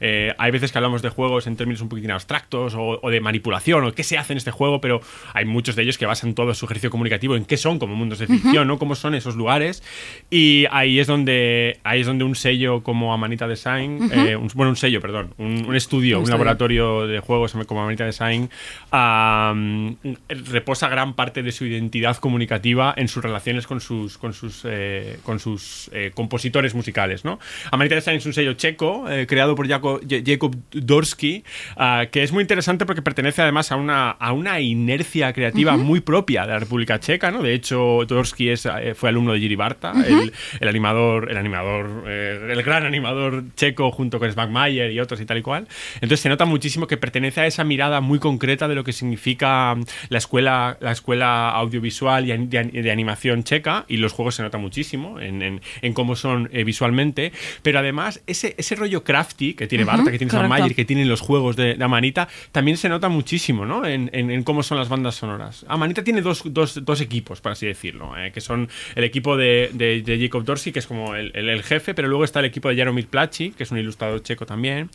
[0.00, 3.20] Eh, hay veces que hablamos de juegos en términos un poquitín abstractos o, o de
[3.20, 5.00] manipulación o qué se hace en este juego, pero
[5.34, 8.18] hay muchos de ellos que basan todo su ejercicio comunicativo en qué son como mundos
[8.18, 8.78] de ficción, ¿no?
[8.78, 9.82] Cómo son esos lugares.
[10.30, 14.70] Y ahí es donde, ahí es donde un sello como Amanita Design, eh, un- bueno,
[14.70, 18.48] un sello, perdón, un, un estudio, Un laboratorio de juegos como Amanita Design,
[18.90, 19.96] am,
[20.28, 25.18] reposa gran parte de su identidad comunicativa en sus relaciones con sus, con sus, eh,
[25.22, 27.38] con sus eh, compositores musicales, ¿no?
[27.70, 31.44] Amanita Design es un sello checo, eh, creado por Jacob Dorsky,
[31.76, 36.00] ah, que es muy interesante porque pertenece además a una, a una inercia creativa muy
[36.00, 37.42] propia de la República Checa, ¿no?
[37.42, 42.04] De hecho, Dorsky es, eh, fue alumno de Jiri Barta, el, el animador, el animador,
[42.06, 45.66] eh, el gran animador checo junto con Mayer y otros y tal y cual.
[45.96, 49.74] Entonces se nota muchísimo que pertenece a esa mirada muy concreta de lo que significa
[49.74, 54.34] mm, la escuela, la escuela audiovisual y de, an- de animación checa y los juegos
[54.34, 59.02] se nota muchísimo en, en- en cómo son eh, visualmente, pero además ese, ese rollo
[59.04, 60.62] crowd crafty que tiene Ujú, Barta, que tiene Sam correcto.
[60.62, 63.86] Mayer, que tienen los juegos de, de Amanita, también se nota muchísimo ¿no?
[63.86, 65.64] en, en- en cómo son las bandas sonoras.
[65.68, 69.70] Amanita tiene dos, dos- dos equipos, por así decirlo, eh, que son el equipo de,
[69.72, 72.46] de- de Jacob Dorsey, que es como el, el- el jefe, pero luego está el
[72.46, 74.90] equipo de Jaromir Placi, que es un ilustrador checo también.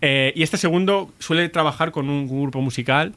[0.00, 3.14] Eh, y este segundo suele trabajar con un grupo musical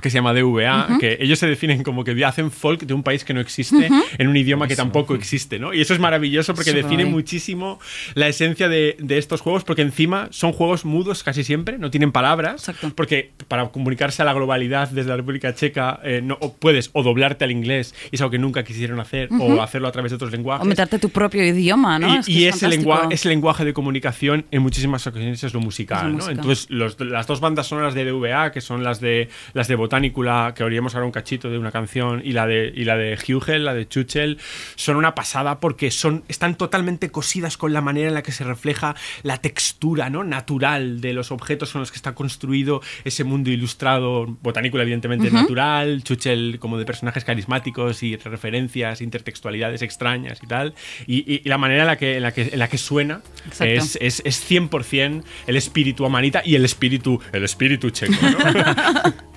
[0.00, 3.24] que se llama DVA, que ellos se definen como que hacen folk de un país
[3.24, 5.72] que no existe en un idioma que tampoco existe, ¿no?
[5.74, 7.14] Y eso es maravilloso porque Súper define guay.
[7.14, 7.80] muchísimo
[8.14, 12.12] la esencia de, de estos juegos, porque encima son juegos mudos casi siempre, no tienen
[12.12, 12.92] palabras, Exacto.
[12.94, 17.02] porque para comunicarse a la globalidad desde la República Checa eh, no, o puedes o
[17.02, 20.16] doblarte al inglés, y es algo que nunca quisieron hacer, o hacerlo a través de
[20.16, 20.64] otros lenguajes.
[20.64, 22.14] O meterte tu propio idioma, ¿no?
[22.14, 25.54] Y, Es que y es ese, lenguaje, ese lenguaje de comunicación en muchísimas ocasiones es
[25.54, 25.98] lo musical.
[25.98, 26.12] Es ¿no?
[26.14, 26.32] música.
[26.32, 30.52] Entonces, los- las dos bandas sonoras de DVA, que son las de las de Botánicula,
[30.54, 33.64] que oiríamos ahora un cachito de una canción, y la de, y la de Hugel,
[33.64, 34.36] la de Chuchel,
[34.74, 38.44] son una pasada porque son, están totalmente cosidas con la manera en la que se
[38.44, 40.24] refleja la textura ¿no?
[40.24, 44.26] natural de los objetos con los que está construido ese mundo ilustrado.
[44.42, 50.74] Botánicula, evidentemente, natural, Chuchel como de personajes carismáticos y referencias, intertextualidades extrañas y tal.
[51.06, 53.22] Y, y- y la manera en la que, en la que, en la que suena.
[53.60, 58.14] Es, es, es 100% el espíritu amanita y el espíritu, el espíritu checo.
[58.22, 58.38] ¿no?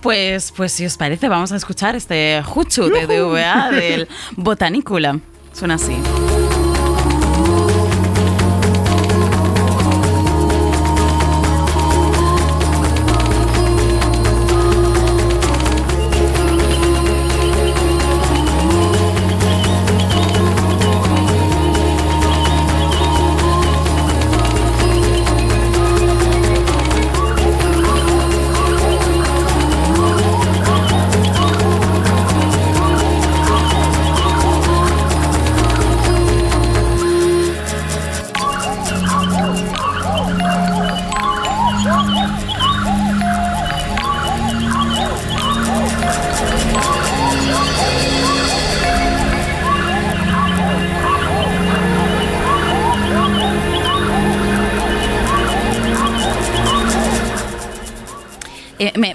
[0.00, 5.20] Pues, pues si os parece, vamos a escuchar este Juchu de DVA del Botanicula.
[5.52, 5.94] Suena así.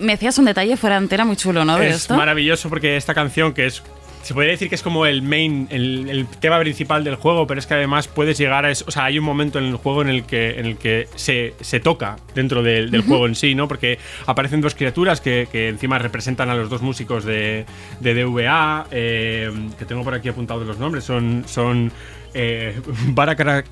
[0.07, 1.77] Me, decías un detalle fuera de antena muy chulo, ¿no?
[1.77, 2.15] De es esto.
[2.15, 3.83] maravilloso porque esta canción que es
[4.23, 7.61] se podría decir que es como el main, el, el tema principal del juego, pero
[7.61, 8.83] es que además puedes llegar a eso.
[8.85, 11.53] O sea, hay un momento en el juego en el que, en el que se,
[11.61, 13.69] se toca dentro del, del juego en sí, ¿no?
[13.69, 17.65] Porque aparecen dos criaturas que, que encima representan a los dos músicos de,
[18.01, 21.05] de DVA, eh, que tengo por aquí apuntados los nombres.
[21.05, 21.45] Son.
[21.47, 21.91] son
[22.33, 22.81] eh,
[23.15, 23.63] Barakra-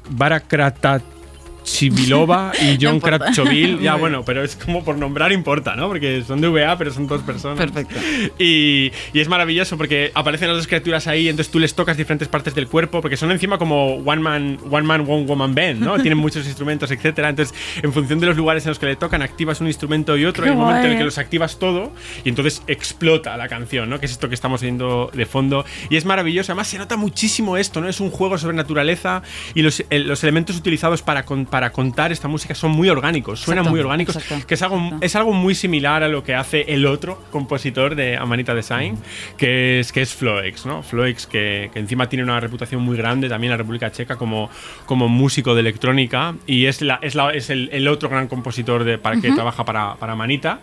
[1.65, 2.99] Chivilova y John.
[2.99, 3.79] Kratchovil.
[3.81, 5.87] Ya, bueno, pero es como por nombrar importa, ¿no?
[5.87, 7.57] Porque son de VA, pero son dos personas.
[7.57, 7.95] Perfecto.
[8.39, 12.27] Y, y es maravilloso porque aparecen las dos criaturas ahí, entonces tú les tocas diferentes
[12.27, 15.95] partes del cuerpo, porque son encima como One Man, one, man, one Woman Band, ¿no?
[16.01, 17.29] Tienen muchos instrumentos, etcétera.
[17.29, 20.25] Entonces, en función de los lugares en los que le tocan, activas un instrumento y
[20.25, 20.43] otro.
[20.43, 21.91] Qué Hay un momento en el que los activas todo
[22.23, 23.99] y entonces explota la canción, ¿no?
[23.99, 25.65] Que es esto que estamos viendo de fondo.
[25.89, 26.51] Y es maravilloso.
[26.51, 27.89] Además, se nota muchísimo esto, ¿no?
[27.89, 29.23] Es un juego sobre naturaleza
[29.53, 33.39] y los, el- los elementos utilizados para, con- para contar esta música son muy orgánicos,
[33.39, 35.05] suenan Exacto, muy orgánicos, exacto, que es algo, exacto.
[35.05, 38.97] es algo muy similar a lo que hace el otro compositor de Amanita Design,
[39.37, 40.83] que es, que es Floex, ¿no?
[40.83, 44.49] Floex, que, que encima tiene una reputación muy grande también en la República Checa como,
[44.85, 48.83] como músico de electrónica y es, la, es, la- es el, el otro gran compositor
[48.83, 50.59] de, para, que trabaja para, para Amanita.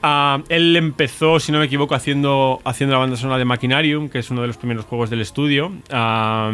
[0.00, 4.20] Ah, él empezó, si no me equivoco, haciendo, haciendo la banda sonora de Machinarium, que
[4.20, 5.72] es uno de los primeros juegos del estudio.
[5.90, 6.52] Ah,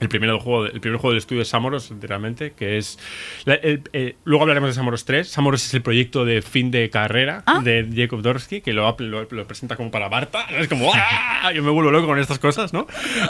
[0.00, 2.98] el primer juego, el primer juego del estudio es Samoros, literalmente, que es...
[3.44, 5.28] la- el- eh, luego hablaremos de Samoros 3.
[5.28, 7.60] Samoros es el proyecto de fin de carrera Ah.
[7.62, 10.46] de Jacob Dorsky, que lo, lo- lo presenta como para Barta.
[10.58, 10.90] Es como...
[10.94, 11.52] ¡ah!
[11.52, 12.86] Yo me vuelvo loco con estas cosas, ¿no?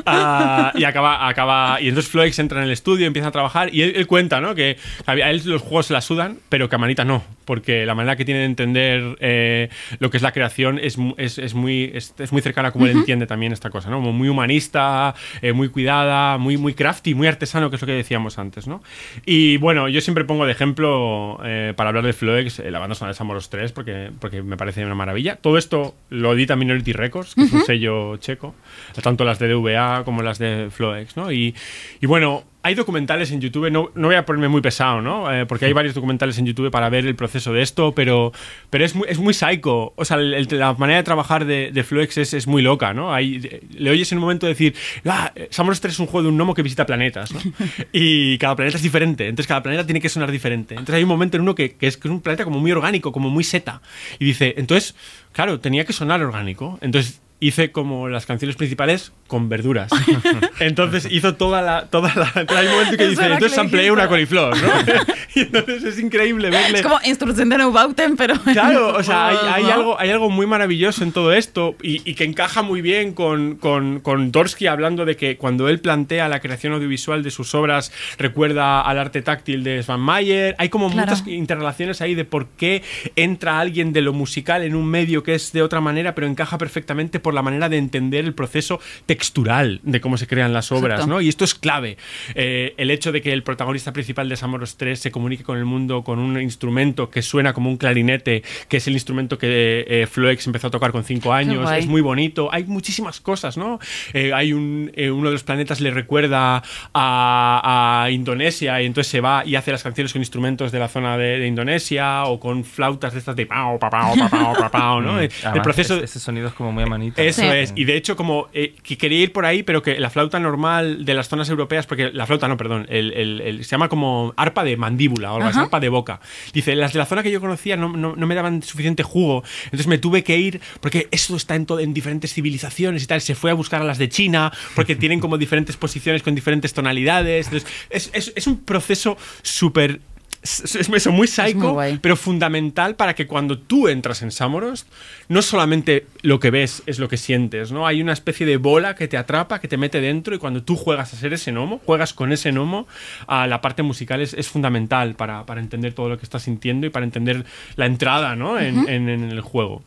[0.07, 1.81] Ah, y acaba, acaba...
[1.81, 4.55] Y entonces Floex entra en el estudio, empieza a trabajar y él, él cuenta, ¿no?
[4.55, 4.77] Que
[5.07, 7.23] a él los juegos se la sudan, pero que a Manita no.
[7.45, 11.39] Porque la manera que tiene de entender eh, lo que es la creación es, es,
[11.39, 13.97] es muy, es, es muy cercana a cómo él entiende también esta cosa, ¿no?
[13.97, 17.93] Como muy humanista, eh, muy cuidada, muy, muy crafty, muy artesano, que es lo que
[17.93, 18.83] decíamos antes, ¿no?
[19.25, 22.95] Y bueno, yo siempre pongo de ejemplo, eh, para hablar de Floex, eh, la banda
[22.95, 25.37] sonora de Samoros 3, porque, porque me parece una maravilla.
[25.37, 28.55] Todo esto lo edita Minority Records, que es un sello checo,
[29.03, 31.33] tanto las de DVA como las de Floex, ¿no?
[31.33, 31.55] Y,
[32.01, 35.33] y bueno, hay documentales en YouTube, no, no voy a ponerme muy pesado, ¿no?
[35.33, 38.33] Eh, porque hay varios documentales en YouTube para ver el proceso de esto, pero,
[38.69, 39.93] pero es, muy, es muy psycho.
[39.97, 42.93] O sea, el- el- la manera de trabajar de, de Floex es, es muy loca,
[42.93, 43.15] ¿no?
[43.15, 44.75] Hay, le oyes en un momento decir,
[45.07, 47.41] ah, Samurai 3 es un juego de un gnomo que visita planetas, ¿no?
[47.93, 50.75] Y cada planeta es diferente, entonces cada planeta tiene que sonar diferente.
[50.75, 52.73] Entonces hay un momento en uno que, que es, que es un planeta como muy
[52.73, 53.81] orgánico, como muy seta.
[54.19, 54.95] Y dice, entonces,
[55.33, 56.79] claro, tenía que sonar orgánico.
[56.83, 59.91] Entonces hice como las canciones principales con verduras.
[60.61, 61.87] entonces hizo toda la.
[61.87, 63.91] Toda la hay un momento que dice, entonces dijiste.
[63.91, 64.69] una coliflor, ¿no?
[65.35, 66.79] y entonces es increíble verle.
[66.79, 68.35] Es como instrucción de Neubauten, pero.
[68.41, 72.15] Claro, o sea, hay, hay algo, hay algo muy maravilloso en todo esto y, y
[72.15, 76.41] que encaja muy bien con, con, con Dorsky hablando de que cuando él plantea la
[76.41, 80.55] creación audiovisual de sus obras recuerda al arte táctil de Svan Mayer.
[80.59, 81.11] Hay como Claro.
[81.13, 82.83] muchas interrelaciones ahí de por qué
[83.15, 86.57] entra alguien de lo musical en un medio que es de otra manera, pero encaja
[86.59, 91.01] perfectamente por la manera de entender el proceso textural de cómo se crean las obras,
[91.01, 91.13] Exacto.
[91.13, 91.21] ¿no?
[91.21, 91.99] Y esto es clave.
[92.35, 95.67] Eh, el hecho de que el protagonista principal de Samoros 3 se comunique con el
[95.67, 100.07] mundo con un instrumento que suena como un clarinete, que es el instrumento que eh,
[100.11, 102.49] Floex empezó a tocar con 5 años, es muy bonito.
[102.51, 103.79] Hay muchísimas cosas, ¿no?
[104.15, 106.63] Eh, hay un, eh, uno de los planetas le recuerda
[106.95, 110.89] a, a Indonesia y entonces se va y hace las canciones con instrumentos de la
[110.89, 114.55] zona de, de Indonesia o con flautas de estas de pao, pa, pao, pa, pao,
[114.55, 115.19] pa, pao, ¿no?
[115.21, 115.95] El- el Además, proceso...
[115.97, 116.87] ese, ese sonido es como muy a
[117.19, 117.49] Eso Sí.
[117.49, 120.39] es, y de hecho como eh, que quería ir por ahí, pero que la flauta
[120.41, 123.89] normal de las zonas europeas, porque la flauta no, perdón, el, el- el- se llama
[123.89, 126.21] como arpa de mandíbula o algo así, arpa de boca.
[126.53, 129.43] Dice, las de la zona que yo conocía no, no- no me daban suficiente jugo,
[129.65, 133.21] entonces me tuve que ir, porque eso está en, todo, en diferentes civilizaciones y tal,
[133.21, 136.73] se fue a buscar a las de China, porque tienen como diferentes posiciones con diferentes
[136.73, 140.01] tonalidades, entonces es, es- es un proceso súper...
[140.43, 141.59] Es, es eso, muy psycho,
[142.01, 144.87] pero fundamental para que cuando tú entras en Samoros,
[145.29, 147.87] no solamente lo que ves es lo que sientes, ¿no?
[147.87, 150.77] Hay una especie de bola que te atrapa, que te mete dentro y cuando tú
[150.77, 152.87] juegas a ser ese gnomo, juegas con ese gnomo,
[153.27, 156.87] ah, la parte musical es, es fundamental para, para entender todo lo que estás sintiendo
[156.87, 157.45] y para entender
[157.77, 158.59] la entrada, ¿no?
[158.61, 159.83] En, en- en el juego.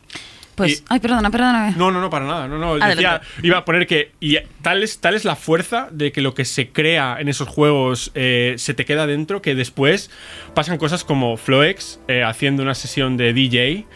[0.54, 0.80] Pues.
[0.80, 1.74] Y- Ay, perdona, perdóname.
[1.76, 2.46] no, no, no, para nada.
[2.48, 2.74] No, no.
[2.76, 6.34] Decía, iba a poner que y tal es, tal es la fuerza de que lo
[6.34, 10.10] que se crea en esos juegos eh, se te queda dentro que después
[10.54, 13.86] pasan cosas como Floex eh, haciendo una sesión de DJ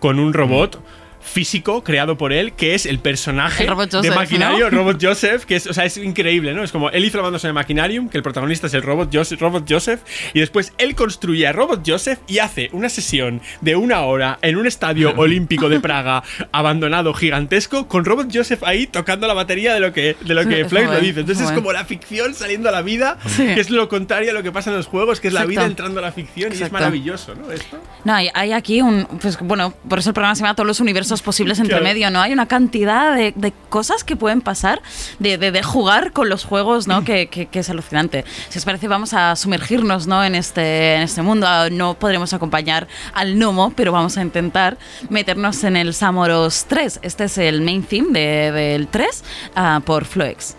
[0.00, 0.82] con un robot.
[1.26, 4.78] Físico creado por él, que es el personaje El de Maquinario, ¿no?
[4.78, 6.62] Robot Joseph, que es, o sea, es increíble, ¿no?
[6.62, 9.10] Es como él hizo la banda sonora de Machinarium, que el protagonista es el Robot
[9.12, 10.00] Joseph, Robot Joseph,
[10.34, 14.56] y después él construye a Robot Joseph y hace una sesión de una hora en
[14.56, 19.80] un estadio olímpico de Praga abandonado gigantesco con Robot Joseph ahí tocando la batería de
[19.80, 21.20] lo que, de lo que lo dice.
[21.20, 23.44] Entonces es como la ficción saliendo a la vida, Sí.
[23.54, 25.64] que es lo contrario a lo que pasa en los juegos, que es la vida
[25.64, 27.50] entrando a la ficción y es maravilloso, ¿no?
[27.50, 27.78] Esto.
[28.04, 29.06] No, hay, hay aquí un.
[29.20, 31.84] Pues bueno, por eso el programa se llama Todos los universos posibles entre Claro.
[31.84, 32.20] medio, ¿no?
[32.20, 34.82] Hay una cantidad de, de cosas que pueden pasar
[35.18, 37.04] de, de- de jugar con los juegos, ¿no?
[37.04, 38.24] Que, que- que es alucinante.
[38.48, 40.24] Si os parece, vamos a sumergirnos, ¿no?
[40.24, 41.46] En este, en este mundo.
[41.48, 44.78] Ah, No podremos acompañar al gnomo, pero vamos a intentar
[45.10, 47.00] meternos en el Samoros 3.
[47.02, 49.24] Este es el main theme de- del 3
[49.54, 50.56] ah, por Floex.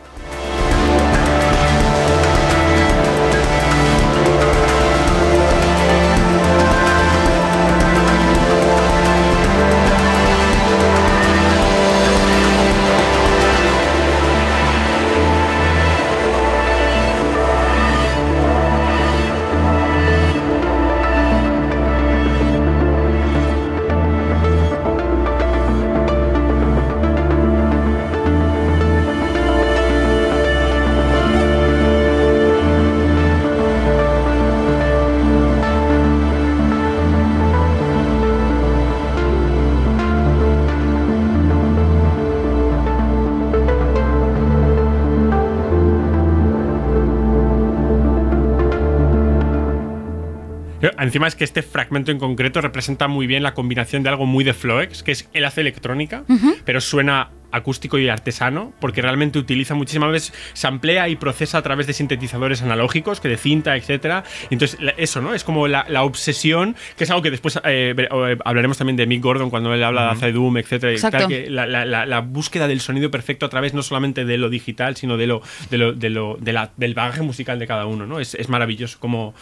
[51.00, 54.44] Encima es que este fragmento en concreto representa muy bien la combinación de algo muy
[54.44, 56.24] de Floex, que es él hace electrónica,
[56.66, 61.62] pero suena acústico y artesano, porque realmente utiliza muchísimas veces, se amplía y procesa a
[61.62, 64.24] través de sintetizadores analógicos, que de cinta, etcétera.
[64.52, 65.34] Entonces, eso, ¿no?
[65.34, 69.08] Es como la, la obsesión, que es algo que después eh, eh, hablaremos también de
[69.08, 70.92] Mick Gordon cuando él habla de Aza Doom, etcétera.
[70.92, 71.20] y Exacto.
[71.20, 74.38] tal, que la, la- la- la búsqueda del sonido perfecto a través no solamente de
[74.38, 77.66] lo digital, sino de lo, de lo, de lo- de la- del bagaje musical de
[77.66, 78.20] cada uno, ¿no?
[78.20, 79.34] Es, es maravilloso como.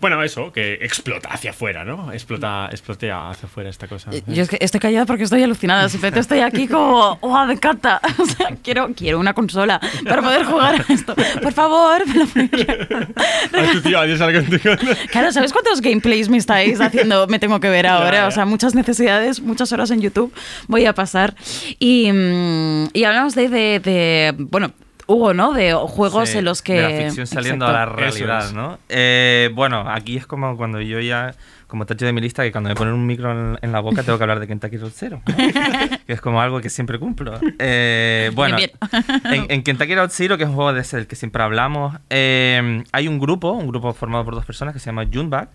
[0.00, 2.12] Bueno, eso, que explota hacia afuera, ¿no?
[2.12, 4.10] Explota, explotea hacia afuera esta cosa.
[4.12, 5.88] Eh, Yo es que estoy callada porque estoy alucinada.
[5.88, 8.00] Simplemente estoy aquí como, ¡oh, me encanta!
[8.18, 11.14] O sea, quiero, quiero una consola para poder jugar a esto.
[11.42, 14.74] Por favor, me lo tío, adiós al contigo.
[15.10, 17.26] Claro, ¿sabes cuántos gameplays me estáis haciendo?
[17.26, 18.26] Me tengo que ver ahora.
[18.26, 20.32] O sea, muchas necesidades, muchas horas en YouTube
[20.66, 21.34] voy a pasar.
[21.78, 24.72] Y, mm, y hablamos de, de, de, bueno,
[25.08, 25.54] Hugo, ¿no?
[25.54, 26.74] De juegos Sí, en los que...
[26.74, 28.00] De la ficción saliendo a la Exacto.
[28.00, 28.52] realidad, es.
[28.52, 28.78] ¿no?
[28.90, 31.34] Eh, bueno, aquí es como cuando yo ya,
[31.66, 34.02] como tacho de mi lista, que cuando me ponen un micro en, en la boca
[34.02, 35.34] tengo que hablar de Kentucky Road Zero, ¿no?
[36.06, 37.40] que es como algo que siempre cumplo.
[37.58, 38.70] Eh, bueno, Bien,
[39.24, 41.96] En, en Kentucky Road Zero, que es un juego de ese del que siempre hablamos,
[42.10, 45.48] eh, hay un grupo, un grupo formado por dos personas que se llama Junebug.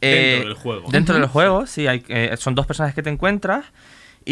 [0.00, 0.90] Dentro del juego.
[0.90, 3.66] Dentro del juego, sí, hay, eh, son dos personas que te encuentras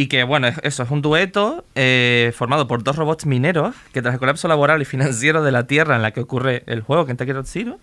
[0.01, 4.01] Y que, bueno, es- eso es un dueto eh, formado por dos robots mineros que
[4.01, 7.05] tras el colapso laboral y financiero de la Tierra en la que ocurre el juego
[7.05, 7.81] Kentucky Road Zero,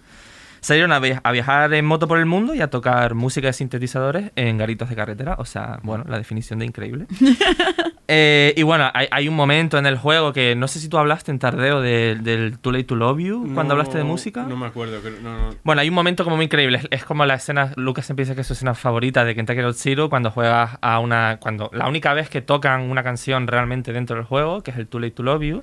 [0.61, 3.53] salieron a, via- a viajar en moto por el mundo y a tocar música de
[3.53, 5.35] sintetizadores en garitos de carretera.
[5.39, 7.05] O sea, bueno, la definición de increíble.
[8.07, 10.97] Eh, y bueno, hay, hay un momento en el juego que no sé si tú
[10.97, 14.43] hablaste en tardeo de- del Too Late to Love You cuando No, hablaste de música.
[14.43, 14.99] No me acuerdo.
[15.01, 15.55] creo- no, no.
[15.63, 16.77] Bueno, hay un momento como muy increíble.
[16.77, 19.73] Es, es como la escena, Lucas empieza que es su escena favorita de Kentucky Road
[19.75, 21.37] Zero cuando juegas a una.
[21.39, 24.87] cuando La única vez que tocan una canción realmente dentro del juego, que es el
[24.87, 25.61] Too Late to Love You,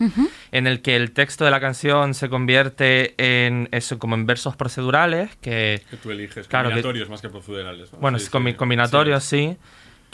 [0.51, 4.57] en el que el texto de la canción se convierte en eso, como en versos
[4.57, 5.83] procedurales, que.
[5.91, 6.49] Que tú eliges.
[6.49, 7.93] Claro, que- combinatorios más que procedurales.
[7.93, 7.99] ¿no?
[8.01, 8.37] Bueno, Sí, es sí.
[8.37, 9.57] combi- combinatorios, sí.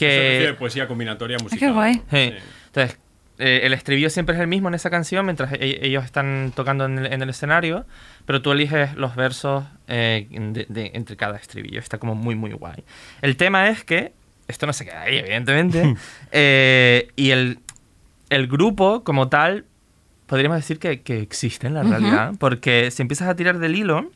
[0.06, 0.58] Eso refiere Que.
[0.58, 1.58] poesía combinatoria musical.
[1.68, 1.94] qué guay.
[2.10, 2.32] Sí.
[2.66, 2.98] Entonces,
[3.38, 6.84] eh, el estribillo siempre es el mismo en esa canción mientras e- ellos están tocando
[6.86, 7.86] en el, en el escenario,
[8.26, 11.78] pero tú eliges los versos eh, de- de- entre cada estribillo.
[11.78, 12.82] Está como muy, muy guay.
[13.22, 14.12] El tema es que,
[14.48, 15.94] esto no se queda ahí, evidentemente,
[16.32, 17.58] eh, y el,
[18.30, 19.64] el grupo como tal,
[20.26, 24.10] podríamos decir que, que existe en la realidad, porque si empiezas a tirar del hilo,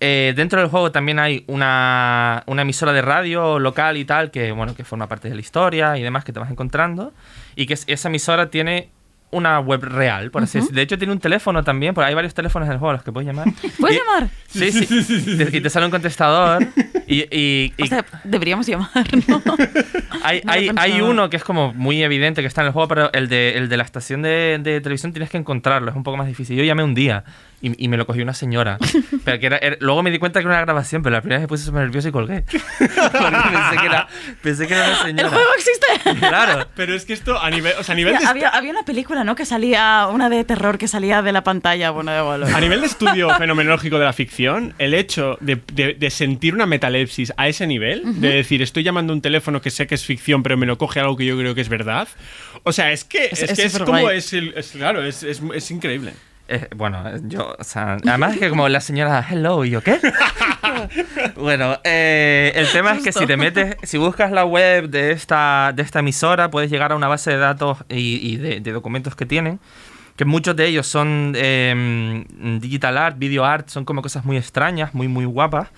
[0.00, 4.52] eh, dentro del juego también hay una, una emisora de radio local y tal que,
[4.52, 7.12] bueno, que forma parte de la historia y demás que te vas encontrando.
[7.56, 8.90] Y que es- esa emisora tiene
[9.30, 10.74] una web real, por así decirlo.
[10.76, 13.02] De hecho, tiene un teléfono también, porque hay varios teléfonos en el juego a los
[13.02, 13.46] que puedes llamar.
[13.78, 14.28] ¿Puedes Y- llamar?
[14.48, 14.72] Sí,
[15.02, 15.36] sí.
[15.52, 16.66] Y te sale un contestador.
[17.06, 18.88] Y, y- y O sea, deberíamos llamar,
[19.26, 19.42] ¿no?
[20.22, 22.88] hay, no hay, hay uno que es como muy evidente que está en el juego,
[22.88, 26.04] pero el de, el de la estación de, de televisión tienes que encontrarlo, es un
[26.04, 26.56] poco más difícil.
[26.56, 27.24] Yo llamé un día
[27.60, 28.78] y, y me lo cogió una señora.
[29.24, 31.38] Pero que era, era- luego me di cuenta que era una grabación, pero la primera
[31.38, 32.42] vez me puse súper nervioso y colgué.
[32.78, 34.08] Porque pensé que era,
[34.42, 35.28] pensé que era una ¡El señora.
[35.30, 36.18] juego existe!
[36.28, 36.66] Claro.
[36.76, 39.24] Pero es que esto a nivel, o sea, a nivel de, había, había una película,
[39.24, 39.34] ¿no?
[39.34, 41.90] Que salía, una de terror que salía de la pantalla.
[41.90, 42.44] Bueno, da igual.
[42.44, 46.66] a nivel de estudio fenomenológico de la ficción, el hecho de, de- de sentir una
[46.66, 50.04] metalepsis a ese nivel, de decir, estoy llamando a un teléfono que sé que es
[50.04, 52.08] ficción, pero me lo coge algo que yo creo que es verdad.
[52.64, 55.22] O sea, es que Es- es, es que es como es, el- es- claro, es,
[55.22, 56.12] es- es increíble.
[56.50, 60.00] Eh, bueno, yo, o sea, además es que como la señora, hello, y yo, ¿qué?
[61.36, 65.72] bueno, eh, el tema es que si te metes, si buscas la web de esta,
[65.76, 69.14] de esta emisora, puedes llegar a una base de datos y, y de, de documentos
[69.14, 69.60] que tienen,
[70.16, 72.24] que muchos de ellos son eh,
[72.60, 75.68] digital art, video art, son como cosas muy extrañas, muy, muy guapas.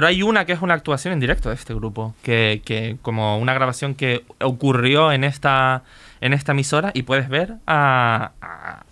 [0.00, 3.52] Pero hay una que es una actuación en directo de este grupo, que, como una
[3.52, 5.82] grabación que ocurrió en esta,
[6.22, 8.82] en esta emisora y puedes ver a, a,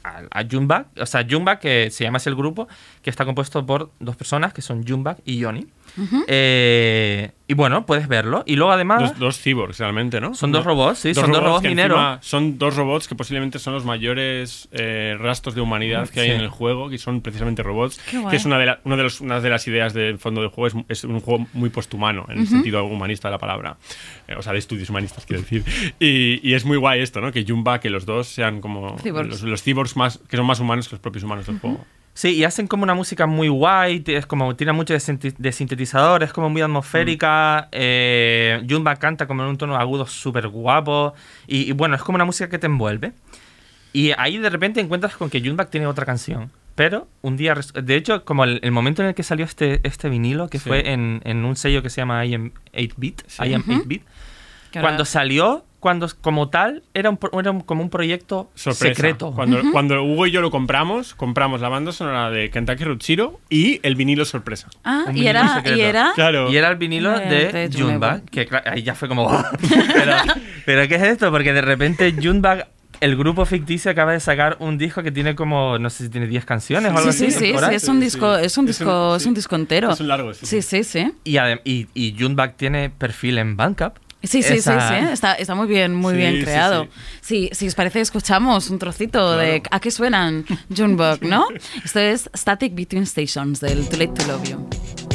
[1.00, 2.68] o sea, Junebug, que se llama así el grupo,
[3.00, 5.66] que está compuesto por dos personas, que son Junebug y Johnny.
[6.26, 8.42] Eh, y bueno, puedes verlo.
[8.46, 9.00] Y luego además...
[9.12, 10.34] Dos, dos cyborgs realmente, ¿no?
[10.34, 12.18] Son dos robots, sí, son dos robots mineros.
[12.20, 16.34] Son dos robots que posiblemente son los mayores eh, rastros de humanidad que hay Sí.
[16.34, 17.98] en el juego, que son precisamente robots.
[18.10, 18.30] Qué guay.
[18.30, 20.50] Que es una de, la- una de, los- una de las ideas del fondo del
[20.50, 23.78] juego, es, es un juego muy posthumano, en el sentido humanista de la palabra.
[24.28, 25.64] Eh, o sea, de estudios humanistas, quiero decir.
[25.98, 27.32] Y, y es muy guay esto, ¿no?
[27.32, 29.30] Que Jumba, que los dos sean como Cyborgs.
[29.30, 31.84] los, los cyborgs más, que son más humanos que los propios humanos del juego.
[32.18, 36.32] Sí, y hacen como una música muy guay, es como, tiene mucho de, sintetizador, es
[36.32, 37.68] como muy atmosférica.
[37.70, 41.14] eh, Junba canta como en un tono agudo súper guapo.
[41.46, 43.12] Y, y bueno, es como una música que te envuelve.
[43.92, 46.50] Y ahí de repente encuentras con que Junbach tiene otra canción.
[46.74, 50.08] Pero un día, de hecho, como el, el momento en el que salió este, este
[50.08, 50.68] vinilo, que Sí.
[50.68, 53.62] fue en, en un sello que se llama I Am 8-Bit, I Am
[54.68, 58.50] 8-Bit, Que ahora- cuando salió, cuando como tal, era, un, era un- como un proyecto
[58.56, 58.94] Sorpresa.
[58.96, 59.32] secreto.
[59.32, 63.38] Cuando, cuando Hugo y yo lo compramos, compramos la banda sonora de Kentucky Road Zero
[63.48, 64.68] y el vinilo sorpresa.
[64.82, 66.12] Ah, y era, y era.
[66.16, 66.50] Claro.
[66.50, 68.30] Y era el vinilo De- de, de Junebug, Junebug.
[68.30, 69.28] que ahí ya fue como...
[69.94, 70.12] pero,
[70.66, 71.30] pero ¿qué es esto?
[71.30, 72.64] Porque de repente Junebug,
[73.00, 76.26] el grupo ficticio, acaba de sacar un disco que tiene como, no sé si tiene
[76.26, 77.38] 10 canciones o algo Sí, sí, así.
[77.38, 78.44] sí, sí, es un Sí, disco, sí.
[78.44, 79.92] es un Es un- disco, es un disco entero.
[79.92, 81.12] Es un largo, sí, Sí, sí, sí.
[81.22, 83.94] Y, y, y Junebug tiene perfil en Bandcamp.
[84.22, 86.88] Sí, sí, Esa- sí, sí, está, está muy bien, muy Sí, bien sí, creado.
[87.20, 90.44] Sí, si os parece, escuchamos un trocito de a qué suenan
[90.76, 91.46] Junebug, ¿no?
[91.84, 95.07] Esto es Static Between Stations del Too Late to Love You.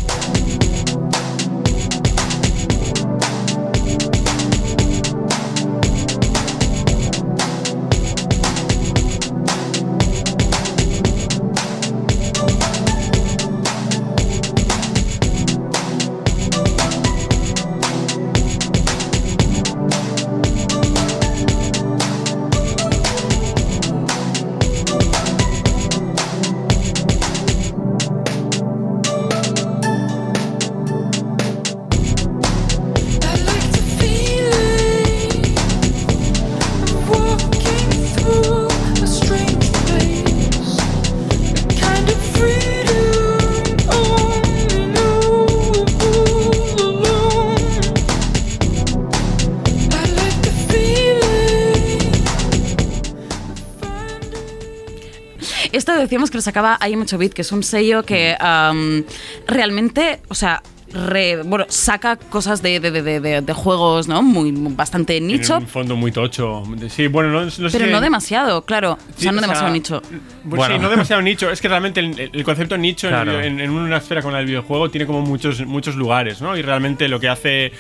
[56.34, 59.04] Que lo sacaba Hay mucho bit, que es un sello que um,
[59.48, 60.62] realmente, o sea,
[60.92, 64.22] re- bueno, saca cosas de, de- de- de- de juegos, ¿no?
[64.22, 66.64] Muy bastante Tiene nicho, un fondo muy tocho.
[66.90, 68.94] Sí, bueno, no, no sé pero si- no demasiado, claro.
[68.94, 70.02] O Sí, sea, no o sea, demasiado nicho.
[70.44, 70.76] Bueno, Bueno.
[70.76, 71.50] Sí, no demasiado nicho.
[71.52, 73.40] Es que realmente el, el concepto nicho en Claro.
[73.42, 76.58] en, en una esfera como la del videojuego tiene como muchos, muchos lugares, ¿no?
[76.58, 77.72] Y realmente lo que hace.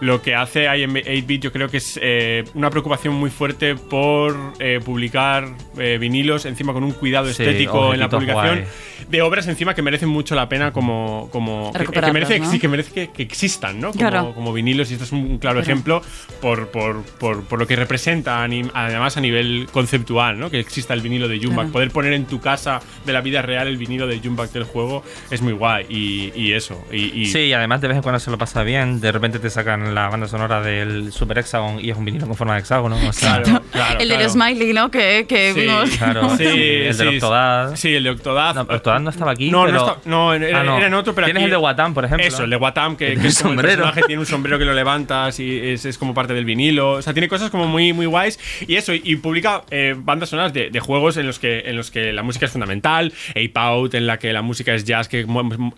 [0.00, 4.36] Lo que hace IM 8-bit yo creo que es eh, una preocupación muy fuerte por
[4.58, 8.68] eh, publicar eh, vinilos encima con un cuidado Sí, estético en la publicación guay.
[9.08, 12.50] de obras encima que merecen mucho la pena como, como que- que, Recuperarlas, merece, ¿no?
[12.50, 13.88] sí, que merece que, que existan, ¿no?
[13.92, 14.34] Como, Claro.
[14.34, 15.60] como vinilos y esto es un claro Claro.
[15.60, 16.02] ejemplo
[16.42, 20.50] por, por, por, por lo que representa además a nivel conceptual, ¿no?
[20.50, 21.56] Que exista el vinilo de Jumback.
[21.66, 21.72] Claro.
[21.72, 25.02] Poder poner en tu casa de la vida real el vinilo de Jumback del juego
[25.30, 25.86] es muy guay.
[25.88, 26.84] Y, y eso.
[26.92, 29.00] Y, y- Sí, y además de vez en cuando se lo pasa bien.
[29.00, 32.36] De repente te sacan la banda sonora del Super Hexagon y es un vinilo con
[32.36, 32.96] forma de hexágono.
[33.08, 34.32] O sea, Claro, claro, el del claro.
[34.32, 34.90] Smiley, ¿no?
[34.90, 35.90] Que, que Sí, vimos.
[35.96, 36.28] claro.
[36.36, 37.76] Sí, el sí, del Octodad.
[37.76, 38.54] Sí, el de Octodad.
[38.54, 39.50] No, Octodad no estaba aquí.
[39.50, 39.78] No, pero...
[39.78, 40.76] no, está- no, era, Ah, no.
[40.78, 42.26] era en otro, pero Tienes aquí- el de Watam, por ejemplo.
[42.26, 43.82] Eso, el de Watam, que, El que es como el sombrero.
[43.82, 46.92] personaje tiene un sombrero que lo levantas y es, es como parte del vinilo.
[46.92, 48.38] O sea, tiene cosas como muy, muy guays.
[48.66, 51.76] Y eso, y, y publica eh, bandas sonoras de, de juegos en los, que, en
[51.76, 53.12] los que la música es fundamental.
[53.30, 55.26] Ape Out, en la que la música es jazz que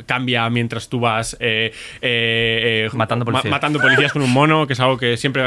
[0.06, 3.50] cambia mientras tú vas eh, eh, eh, Matando policías.
[3.50, 5.42] matando policías con un mono, que es algo que siempre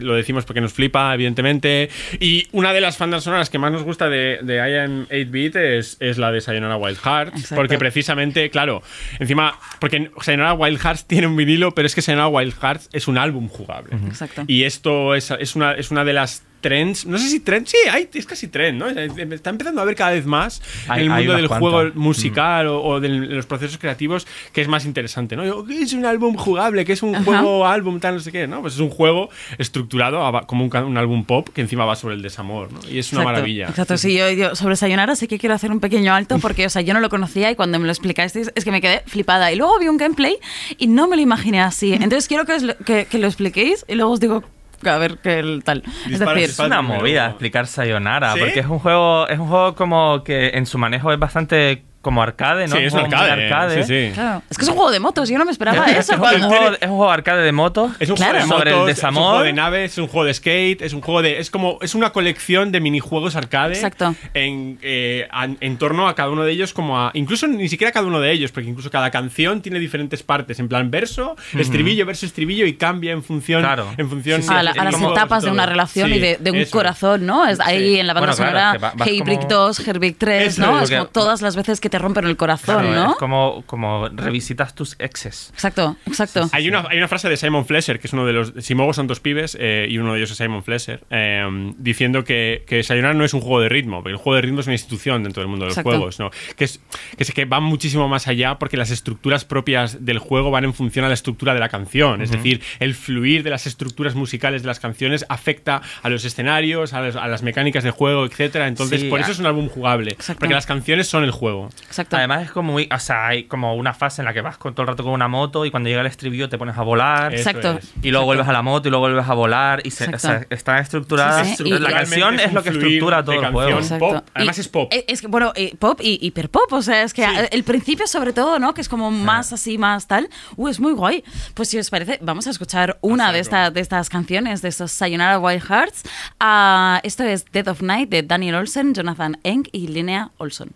[0.00, 1.90] lo decimos porque nos flipa, evidentemente.
[2.20, 5.56] Y una de las bandas sonoras que más nos gusta de, de I Am 8-Bit
[5.56, 7.34] es, es la de Sayonara Wild Hearts.
[7.34, 7.56] Exacto.
[7.56, 8.82] Porque precisamente, claro,
[9.18, 13.08] encima, porque Sayonara Wild Hearts tiene un vinilo, pero es que Sayonara Wild Hearts es
[13.08, 13.96] un álbum jugable.
[14.06, 14.44] Exacto.
[14.46, 17.76] Y esto es, es, una, es una de las trends, no sé si trend, sí,
[17.90, 18.88] hay, es casi trend, ¿no?
[18.88, 22.82] Está empezando a ver cada vez más Hay- en el mundo del juego musical o,
[22.82, 25.44] o de los procesos creativos que es más interesante, ¿no?
[25.44, 26.84] Yo, ¿qué es un álbum jugable?
[26.86, 27.24] ¿Qué es un Ajá.
[27.24, 28.46] juego álbum tal no sé qué?
[28.46, 28.62] ¿no?
[28.62, 32.22] Pues es un juego estructurado a- como un, álbum pop que encima va sobre el
[32.22, 32.78] desamor, ¿no?
[32.88, 33.68] Y es una Exacto, maravilla.
[33.68, 36.70] Exacto, sí, yo, yo sobre Sayonara sí que quiero hacer un pequeño alto porque, o
[36.70, 39.52] sea, yo no lo conocía y cuando me lo explicasteis es que me quedé flipada.
[39.52, 40.36] Y luego vi un gameplay
[40.78, 41.92] y no me lo imaginé así.
[41.92, 44.44] Entonces quiero que, os lo, que, que lo expliquéis y luego os digo
[44.90, 45.82] a ver qué el tal.
[46.10, 48.40] Es decir, Es una movida explicar Sayonara, ¿Sí?
[48.40, 52.22] porque es un juego, es un juego como que en su manejo es bastante como
[52.22, 52.76] arcade, ¿no?
[52.76, 53.84] Sí, es un juego arcade.
[53.84, 54.12] Sí, sí.
[54.14, 56.14] claro, es que es un juego de motos, yo no me esperaba Es, eso.
[56.14, 57.92] un cuando- juego, es un juego arcade de motos.
[58.00, 58.32] Es un Claro.
[58.32, 60.82] juego de Sobre el motos, es un juego de naves, es un juego de skate,
[60.82, 61.38] es un juego de.
[61.38, 61.78] Es como.
[61.80, 63.74] Es una colección de minijuegos arcade.
[63.74, 64.14] Exacto.
[64.34, 65.28] En, eh,
[65.60, 67.10] en torno a cada uno de ellos, como a.
[67.14, 70.58] Incluso ni siquiera cada uno de ellos, porque incluso cada canción tiene diferentes partes.
[70.58, 73.62] En plan verso, estribillo, verso, estribillo, y cambia en función.
[73.62, 73.86] Claro.
[73.96, 76.18] En función Sí, sí, a, la- es a las etapas de una relación Sí, y
[76.18, 76.72] de, de un eso.
[76.72, 77.46] corazón, ¿no?
[77.46, 78.00] Es ahí Sí.
[78.00, 80.16] en la banda Bueno, claro, sonora es que va- vas Hey Brick como- 2, Herbrick
[80.18, 80.78] 3, Eso ¿no?
[80.80, 83.10] es, Es como todas las veces que te rompen el corazón, Claro, ¿no?
[83.12, 85.50] Es como, como revisitas tus exes.
[85.52, 86.48] Exacto, exacto.
[86.52, 88.52] Hay una, hay una frase de Simon Flesher, que es uno de los.
[88.58, 91.44] Simogo son dos pibes, eh, y uno de ellos es Simon Flesher, eh,
[91.76, 94.60] diciendo que, que Sayonara no es un juego de ritmo, porque el juego de ritmo
[94.60, 95.90] es una institución dentro del mundo de los Exacto.
[95.90, 96.30] juegos, ¿no?
[96.56, 96.80] Que es
[97.16, 100.72] que, es que va muchísimo más allá porque las estructuras propias del juego van en
[100.72, 102.22] función a la estructura de la canción.
[102.22, 106.92] Es decir, el fluir de las estructuras musicales de las canciones afecta a los escenarios,
[106.94, 108.66] a, los- a las mecánicas de juego, etcétera.
[108.68, 110.12] Entonces, Sí, por eso es un álbum jugable.
[110.12, 110.40] Exacto.
[110.40, 111.68] Porque las canciones son el juego.
[111.86, 112.16] Exacto.
[112.16, 114.74] Además es como muy, o sea, hay como una fase en la que vas con
[114.74, 117.34] todo el rato con una moto y cuando llega el estribillo te pones a volar.
[117.34, 117.78] Exacto.
[117.78, 117.92] es.
[118.02, 120.32] Y luego vuelves a la moto y luego vuelves a volar y se, o sea,
[120.34, 120.54] Exacto.
[120.54, 121.44] está estructurada.
[121.44, 123.62] Sí, sí, la y- canción Realmente es lo que estructura todo el canción.
[123.64, 123.78] juego.
[123.80, 124.08] Exacto.
[124.08, 124.24] pop.
[124.34, 124.92] Además Y- es pop.
[125.06, 128.06] Es que, bueno, eh, pop y hiper pop, o sea, es que a- el principio
[128.06, 128.72] sobre todo, ¿no?
[128.74, 130.28] Que es como más así, más tal.
[130.56, 131.22] Uh, es muy guay.
[131.54, 134.92] Pues si os parece, vamos a escuchar una de, esta- de estas canciones, de estos
[134.92, 136.02] Sayonara Wild Hearts.
[136.40, 140.70] Ah, esto es Dead of Night de Daniel Olsen, Jonathan Eng y Linnea Olson.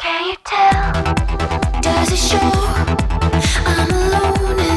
[0.00, 0.92] Can you tell?
[1.82, 2.38] Does it show?
[3.66, 4.69] I'm alone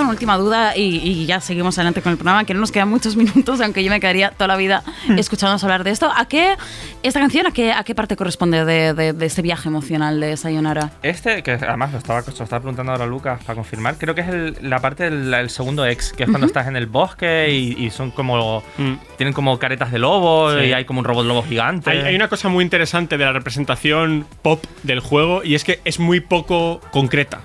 [0.00, 2.72] duda, una última duda, y, y ya seguimos adelante con el programa, que no nos
[2.72, 4.82] quedan muchos minutos, aunque yo me quedaría toda la vida
[5.16, 6.10] escuchándonos hablar de esto.
[6.14, 6.56] ¿A qué,
[7.02, 10.36] esta canción, a qué, a qué parte corresponde de, de, de este viaje emocional de
[10.36, 10.90] Sayonara?
[11.02, 14.28] Este, que además lo estaba, lo estaba preguntando ahora Lucas para confirmar, creo que es
[14.28, 17.84] el- la parte del el segundo ex, que es cuando estás en el bosque y,
[17.84, 18.62] y son como.
[18.78, 18.94] Mm.
[19.16, 20.66] Tienen como caretas de lobo Sí.
[20.66, 21.90] y hay como un robot lobo gigante.
[21.90, 25.80] Hay, hay una cosa muy interesante de la representación pop del juego y es que
[25.84, 27.40] es muy poco concreta.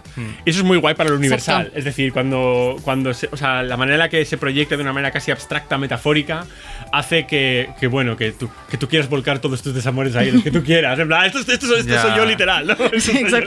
[0.46, 1.64] Y eso es muy guay para lo universal.
[1.64, 1.78] Exacto.
[1.80, 2.45] Es decir, cuando,
[2.84, 5.32] cuando se- o sea, la manera en la que se proyecta de una manera casi
[5.32, 6.46] abstracta, metafórica,
[6.92, 10.44] hace que, que, bueno, que tú, que tú quieras volcar todos tus desamores ahí, los
[10.44, 10.98] que tú quieras.
[11.00, 12.74] En plan, esto, esto, esto, esto soy yo literal, ¿no?
[12.94, 13.40] Exacto,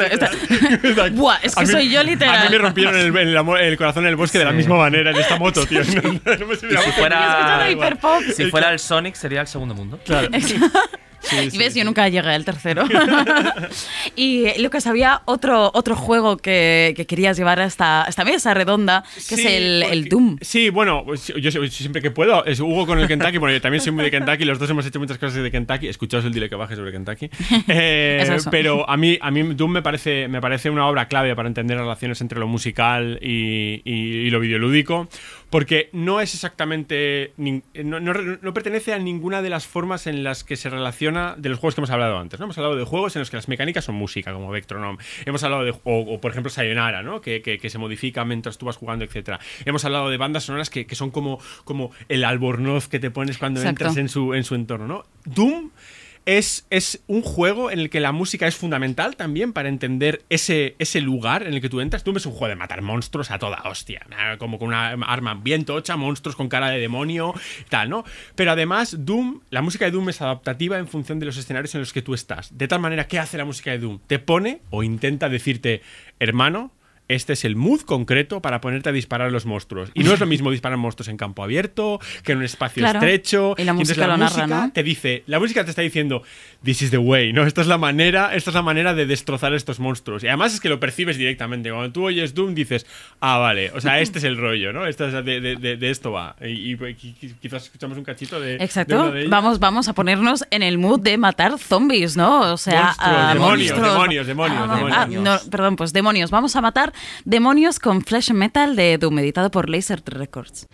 [0.82, 1.10] literal.
[1.12, 2.36] Buah, es que A mí- soy yo literal.
[2.38, 4.56] A mí me rompieron el, el amor- el corazón en el bosque de la Sí.
[4.58, 5.80] misma manera en esta moto, tío.
[6.24, 7.66] No, no me sirve Y si fuera-.
[8.36, 9.98] Si fuera el Sonic, sería el segundo mundo.
[10.04, 10.28] Claro.
[11.20, 11.78] Sí, y sí, ves, sí.
[11.80, 12.84] yo nunca llegué al tercero.
[14.16, 19.04] y Lucas, había otro, otro juego que, que querías llevar a esta, esta mesa redonda,
[19.28, 20.36] que es Sí, el, el porque- Doom.
[20.40, 22.44] Sí, bueno, pues yo, yo siempre que puedo.
[22.44, 24.44] Es Hugo con el Kentucky, bueno, yo también soy muy de Kentucky.
[24.44, 25.88] Los dos hemos hecho muchas cosas de Kentucky.
[25.88, 27.30] Escuchaos el dile que baje sobre Kentucky.
[27.68, 31.34] Eh, Es pero a mí, a mí Doom me parece, me parece una obra clave
[31.36, 35.08] para entender las relaciones entre lo musical y, y- y lo videolúdico.
[35.50, 37.32] Porque no es exactamente.
[37.38, 41.34] nin- No, no- no pertenece a ninguna de las formas en las que se relaciona
[41.38, 42.38] de los juegos que hemos hablado antes.
[42.38, 42.44] ¿no?
[42.44, 44.98] Hemos hablado de juegos en los que las mecánicas son música, como Vectronome.
[45.24, 45.70] Hemos hablado de.
[45.70, 47.20] O, o, por ejemplo, Sayonara, ¿no?
[47.22, 49.40] Que, que- que se modifica mientras tú vas jugando, etcétera.
[49.64, 53.38] Hemos hablado de bandas sonoras que, que son como, como el albornoz que te pones
[53.38, 53.84] cuando Exacto.
[53.84, 55.04] entras en su, en su entorno, ¿no?
[55.24, 55.70] Doom.
[56.26, 60.74] Es, es un juego en el que la música es fundamental también para entender ese,
[60.78, 62.04] ese lugar en el que tú entras.
[62.04, 64.06] Doom es un juego de matar monstruos a toda hostia.
[64.38, 67.34] Como con una arma bien tocha, monstruos con cara de demonio
[67.68, 68.04] tal, ¿no?
[68.34, 71.80] Pero además, Doom, la música de Doom es adaptativa en función de los escenarios en
[71.80, 72.56] los que tú estás.
[72.56, 74.00] De tal manera, ¿qué hace la música de Doom?
[74.06, 75.82] Te pone o intenta decirte,
[76.18, 76.72] hermano,
[77.08, 79.90] este es el mood concreto para ponerte a disparar a los monstruos.
[79.94, 82.98] Y no es lo mismo disparar monstruos en campo abierto que en un espacio Claro.
[82.98, 83.54] estrecho.
[83.58, 84.72] Y la entonces música lo narra, música ¿no?
[84.72, 86.22] te dice, la música te está diciendo,
[86.62, 87.44] this is the way, ¿no?
[87.44, 90.22] Esta es la manera, esta es la manera de destrozar estos monstruos.
[90.22, 91.70] Y además es que lo percibes directamente.
[91.70, 92.86] Cuando tú oyes Doom dices,
[93.20, 94.86] ah, vale, o sea, este es el rollo, ¿no?
[94.86, 96.36] Esta es de, de- de- de esto va.
[96.42, 98.56] Y, y qui- qui- quizás escuchamos un cachito de.
[98.56, 99.12] Exacto.
[99.28, 102.52] vamos, vamos a ponernos en el mood de matar zombies, ¿no?
[102.52, 103.92] O sea, Monstruos, a demonios, monstruos.
[103.92, 105.22] demonios, demonios, Ah, ah, demonios.
[105.44, 106.30] no, perdón, pues demonios.
[106.30, 106.92] Vamos a matar
[107.24, 110.66] demonios con Flesh and Metal de Doom, editado por Laser Records.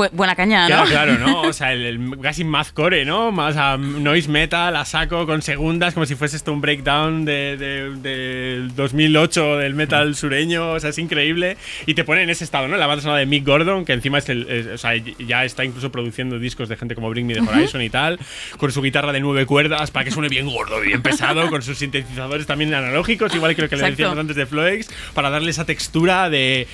[0.00, 0.84] Bu- buena caña, ¿no?
[0.84, 1.40] Claro, claro, ¿no?
[1.50, 3.32] O sea, el, el casi mathcore, ¿no?
[3.32, 7.56] Más a noise metal, a saco, con segundas, como si fuese esto un breakdown de,
[7.56, 10.70] de- del 2008 del metal sureño.
[10.72, 11.56] O sea, es increíble.
[11.86, 12.76] Y te pone en ese estado, ¿no?
[12.76, 14.48] La banda sonora de Mick Gordon, que encima es el.
[14.48, 17.82] es- o sea, ya está incluso produciendo discos de gente como Bring Me the Horizon
[17.82, 18.18] y tal,
[18.56, 21.78] con su guitarra de nueve cuerdas para que suene bien gordo, bien pesado, con sus
[21.78, 23.96] sintetizadores también analógicos, igual creo que le Exacto.
[23.96, 26.66] decíamos antes de Floex, para darle esa textura de.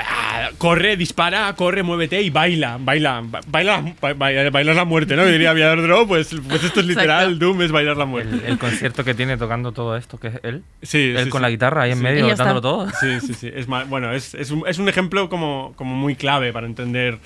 [0.00, 5.16] Pa- Corre, dispara, corre, muévete y baila, baila, ba- baila, ba- ba- bailar la muerte,
[5.16, 5.24] ¿no?
[5.24, 7.44] Diría Villador Drop, pues, pues esto es literal, Exacto.
[7.46, 8.36] Doom es bailar la muerte.
[8.36, 10.62] El, el concierto que tiene tocando todo esto, que es él.
[10.82, 11.42] Sí, él sí, con sí.
[11.42, 12.88] la guitarra ahí en medio, dándolo todo.
[13.00, 13.50] Sí, sí, sí.
[13.54, 17.18] Es bueno, es, es un, es un ejemplo como, como muy clave para entender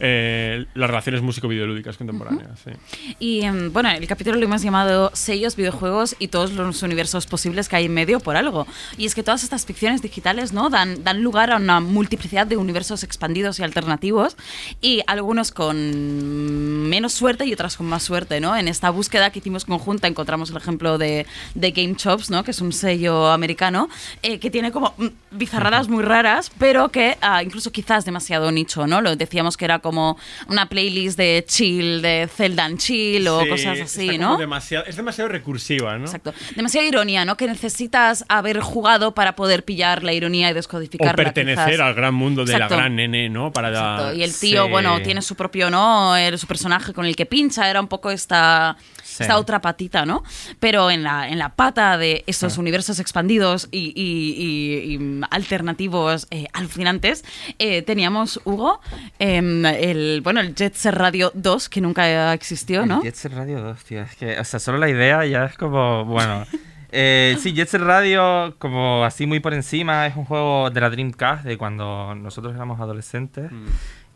[0.00, 2.60] eh, las relaciones músico-videolúdicas contemporáneas.
[2.64, 2.70] sí.
[3.18, 7.68] Y em, bueno, el capítulo lo hemos llamado sellos, videojuegos y todos los universos posibles
[7.68, 8.66] que hay en medio por algo.
[8.96, 10.70] Y es que todas estas ficciones digitales ¿no?
[10.70, 14.36] dan, dan lugar a una multiplicidad de universos expandidos y alternativos
[14.80, 18.40] y algunos con menos suerte y otras con más suerte.
[18.40, 18.56] ¿no?
[18.56, 22.44] En esta búsqueda que hicimos conjunta encontramos el ejemplo de, de Game Chops, ¿no?
[22.44, 23.88] que es un sello americano
[24.22, 28.86] eh, que tiene como mm, bizarradas muy raras, pero que ah, incluso quizás demasiado nicho.
[28.86, 29.00] ¿no?
[29.00, 33.48] Lo decíamos que era como una playlist de chill, de Zelda and chill o Sí,
[33.48, 34.36] cosas así, ¿no?
[34.36, 36.04] demasiado- es demasiado recursiva, ¿no?
[36.06, 36.32] Exacto.
[36.56, 37.36] Demasiada ironía, ¿no?
[37.36, 41.14] Que necesitas haber jugado para poder pillar la ironía y O descodificarla.
[41.14, 41.80] pertenecer quizás.
[41.80, 42.74] al gran mundo de Exacto.
[42.74, 43.52] la gran nene, ¿no?
[43.52, 44.14] Para Exacto.
[44.14, 44.70] Y el tío, Sí.
[44.70, 46.14] bueno, tiene su propio, ¿no?
[46.36, 49.22] Su personaje con el que pincha, era un poco esta, Sí.
[49.24, 50.22] esta otra patita, ¿no?
[50.60, 56.26] Pero en la, en la pata de estos universos expandidos y, y- y- y alternativos
[56.30, 57.24] eh, alucinantes,
[57.58, 58.80] eh, teníamos, Hugo,
[59.18, 62.98] em, el, bueno, el Jet Set Radio 2, que nunca existió, ¿no?
[62.98, 64.02] El Jet Set Radio 2, tío.
[64.02, 66.46] Es que, o sea, solo la idea ya es como, bueno.
[66.90, 70.90] Eh, sí, Jet Set Radio, como así muy por encima, es un juego de la
[70.90, 73.50] Dreamcast de cuando nosotros éramos adolescentes.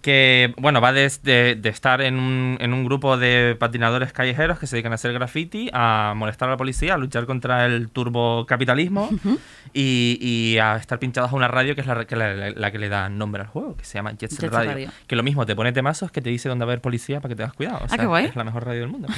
[0.03, 4.67] Que, bueno, va desde de estar en un, en un grupo de patinadores callejeros que
[4.67, 9.09] se dedican a hacer graffiti, a molestar a la policía, a luchar contra el turbocapitalismo
[9.73, 12.71] y, y a estar pinchados a una radio que es la, que la- la- la
[12.73, 14.91] que le da nombre al juego, que se llama Jet Set, radio, Radio.
[15.07, 17.31] Que lo mismo, te pone temazos que te dice dónde va a haber policía para
[17.33, 17.79] que tengas cuidado.
[17.79, 18.25] O Ah, qué guay.
[18.27, 19.09] Es la mejor radio del mundo.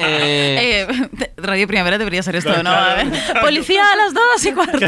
[0.00, 2.70] Eh, Eh, Radio Primavera debería ser esto, ¿no?
[2.70, 3.06] A ver,
[3.40, 4.78] Policía a las dos y cuarto.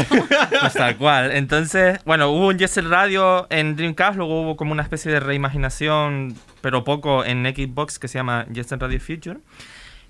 [0.61, 1.31] Pues tal cual.
[1.31, 5.19] Entonces, bueno, hubo un Jet Set Radio en Dreamcast, luego hubo como una especie de
[5.19, 9.39] reimaginación, pero poco en Xbox que se llama Jet Set Radio Future.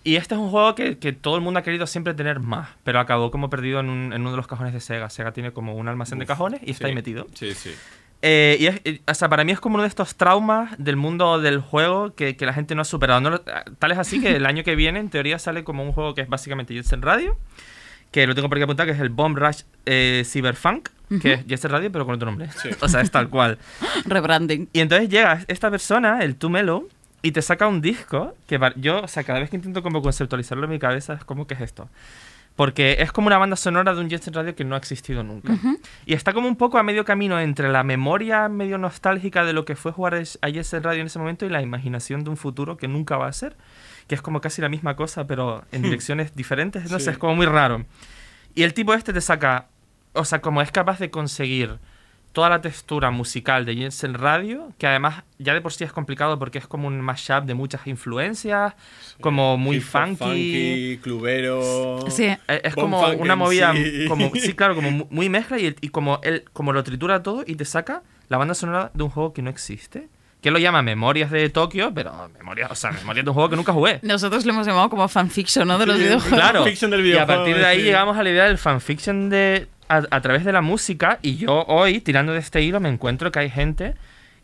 [0.04, 2.70] Y este es un juego que, que todo el mundo ha querido siempre tener más,
[2.84, 5.10] pero acabó como perdido en, un- en uno de los cajones de Sega.
[5.10, 6.96] Sega tiene como un almacén de cajones y está ahí Sí.
[6.96, 7.28] metido.
[7.34, 7.72] Sí, sí.
[8.22, 10.96] Eh, y es, eh, o sea, para mí es como uno de estos traumas del
[10.98, 13.22] mundo del juego que, que la gente no ha superado.
[13.22, 16.16] No tal es así que el año que viene, en teoría, sale como un juego
[16.16, 17.38] que es básicamente Jet Set Radio,
[18.12, 20.90] que lo tengo por aquí apuntado, que es el Bomb Rush eh, Cyberpunk,
[21.22, 22.50] que es Jet Set Radio, pero con otro nombre.
[22.82, 23.58] O sea, es tal cual.
[24.06, 24.70] Rebranding.
[24.74, 26.88] Y entonces llega esta persona, el Tumelo,
[27.22, 30.64] y te saca un disco que yo, o sea, cada vez que intento como conceptualizarlo
[30.66, 31.90] en mi cabeza es como que es esto.
[32.56, 35.24] Porque es como una banda sonora de un Jet Set Radio que no ha existido
[35.24, 35.54] nunca.
[36.06, 39.64] Y está como un poco a medio camino entre la memoria medio nostálgica de lo
[39.64, 42.38] que fue jugar a Jet Set Radio en ese momento y la imaginación de un
[42.38, 43.56] futuro que nunca va a ser.
[44.10, 46.92] Que es como casi la misma cosa, pero en direcciones diferentes.
[46.92, 47.10] No sé, Sí.
[47.12, 47.86] es como muy raro.
[48.56, 49.68] Y el tipo este te saca,
[50.14, 51.78] o sea, como es capaz de conseguir
[52.34, 55.92] toda la textura musical de Jet Set Radio, que además ya de por sí es
[55.92, 58.74] complicado porque es como un mashup de muchas influencias,
[59.22, 61.00] como muy hop funky.
[61.02, 62.00] clubero.
[62.10, 62.26] Sí.
[62.26, 64.06] Eh, Es como una movida, sí.
[64.08, 67.44] como, sí, claro, como mu- muy mezcla y, y como él como lo tritura todo
[67.46, 70.08] y te saca la banda sonora de un juego que no existe.
[70.42, 73.56] Que lo llama Memorias de Tokio, pero memorias, o sea, memorias de un juego que
[73.58, 74.00] nunca jugué.
[74.04, 75.78] Nosotros lo hemos llamado como fanfiction, ¿no?
[75.78, 76.40] De los Sí, videojuegos.
[76.40, 76.64] Claro.
[76.64, 77.84] Del y a videojuego, partir de ahí sí.
[77.86, 81.66] llegamos a la idea del fanfiction de a, a través de la música y yo
[81.68, 83.96] hoy tirando de este hilo me encuentro que hay gente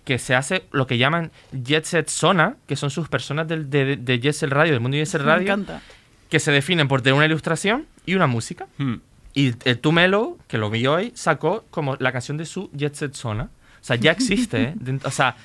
[0.03, 3.95] que se hace lo que llaman Jet Set Zona, que son sus personas del, de,
[3.95, 5.81] de Jet Set Radio, del mundo de Jet Set Me Radio, encanta.
[6.29, 8.67] que se definen por tener una ilustración y una música.
[8.77, 8.95] Hmm.
[9.33, 13.13] Y el Tumelo, que lo vi hoy, sacó como la canción de su Jet Set
[13.15, 13.43] Zona.
[13.45, 14.75] O sea, ya existe, ¿eh?
[15.03, 15.35] O sea,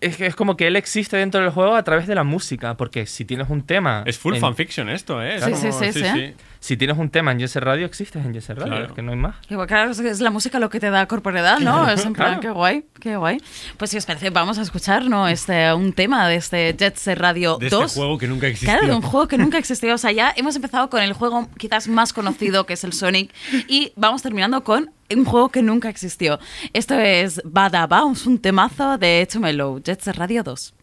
[0.00, 2.76] es, que es como que él existe dentro del juego a través de la música,
[2.76, 4.02] porque si tienes un tema...
[4.06, 5.36] Es full en- fanfiction esto, ¿eh?
[5.36, 6.34] Es Sí, como- sí, sí, sí.
[6.58, 8.86] Si tienes un tema en Jet Set Radio, existes en Set Radio, Claro.
[8.86, 9.36] es que no hay más.
[9.68, 11.88] Claro, es- es la música lo que te da corporeidad, ¿no?
[11.88, 12.40] Es en plan, Claro.
[12.40, 13.38] qué guay, qué guay.
[13.76, 15.28] Pues si os parece, vamos a escuchar, ¿no?
[15.28, 17.84] Este, un tema de este Jet Set Radio De 2.
[17.86, 18.72] este juego que nunca existió.
[18.72, 19.94] Claro, de un juego que nunca existió.
[19.94, 23.30] O sea, ya hemos empezado con el juego quizás más conocido, que es el Sonic,
[23.68, 26.38] y vamos terminando con un juego que nunca existió.
[26.72, 30.74] Esto es Bada Bounce, un temazo de Tumelo, Jet Set Radio 2.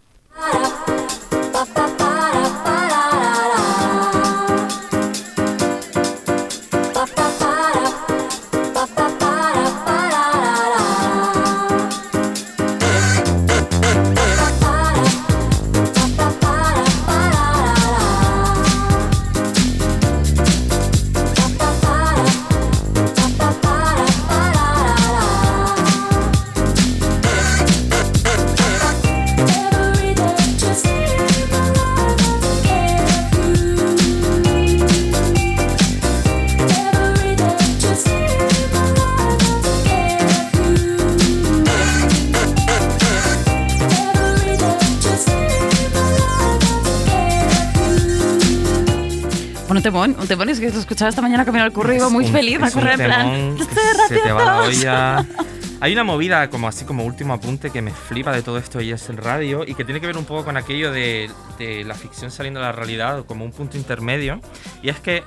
[49.84, 52.25] Temón, un temón es que lo escuchaba esta mañana camino al curro y iba muy
[52.25, 53.21] un- feliz a correr en plan.
[53.31, 54.67] temón "Jet que Set se te va la 2".
[54.69, 55.25] olla.
[55.81, 58.91] Hay una movida, como así como último apunte, que me flipa de todo esto y
[58.91, 61.29] es el radio y que tiene que ver un poco con aquello de,
[61.59, 64.39] de la ficción saliendo de la realidad, como un punto intermedio.
[64.81, 65.23] Y es que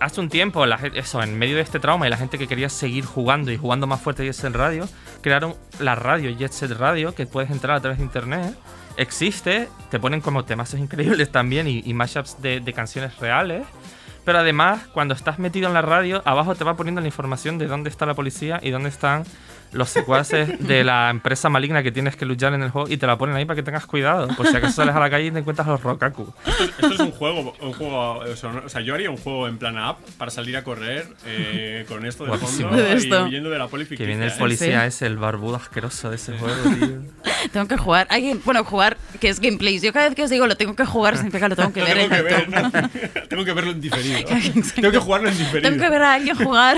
[0.00, 2.68] hace un tiempo, la, eso, en medio de este trauma y la gente que quería
[2.68, 4.88] seguir jugando y jugando más fuerte Jet Set Radio,
[5.20, 8.54] crearon la radio Jet Set Radio, que puedes entrar a través de internet.
[9.00, 13.66] Existe, te ponen como temas increíbles también y, y mashups de, de canciones reales.
[14.26, 17.66] Pero además, cuando estás metido en la radio, abajo te va poniendo la información de
[17.66, 19.24] dónde está la policía y dónde están
[19.72, 23.06] los secuaces de la empresa maligna que tienes que luchar en el juego y te
[23.06, 24.28] la ponen ahí para que tengas cuidado.
[24.36, 26.32] Por si acaso sales a la calle y te encuentras a los Rokaku.
[26.46, 29.58] Esto, es- esto es un juego, un juego o sea, yo haría un juego en
[29.58, 32.68] plan app para salir a correr eh, con esto de Guapísimo.
[32.70, 33.24] fondo De y esto.
[33.24, 34.34] huyendo de la poli Que viene el ¿eh?
[34.38, 34.86] policía Sí.
[34.88, 36.88] ese, el barbudo asqueroso de ese juego, tío.
[37.52, 38.06] Tengo que jugar.
[38.10, 39.82] Alguien, bueno, jugar, que es gameplays.
[39.82, 41.80] Yo cada vez que os digo lo tengo que jugar, significa que lo tengo que
[41.80, 42.48] Lo ver tengo en que ver.
[42.50, 42.70] ¿no?
[43.28, 44.18] tengo que verlo en diferido.
[44.74, 45.70] Tengo que jugarlo en diferido.
[45.70, 46.76] Tengo que ver a alguien jugar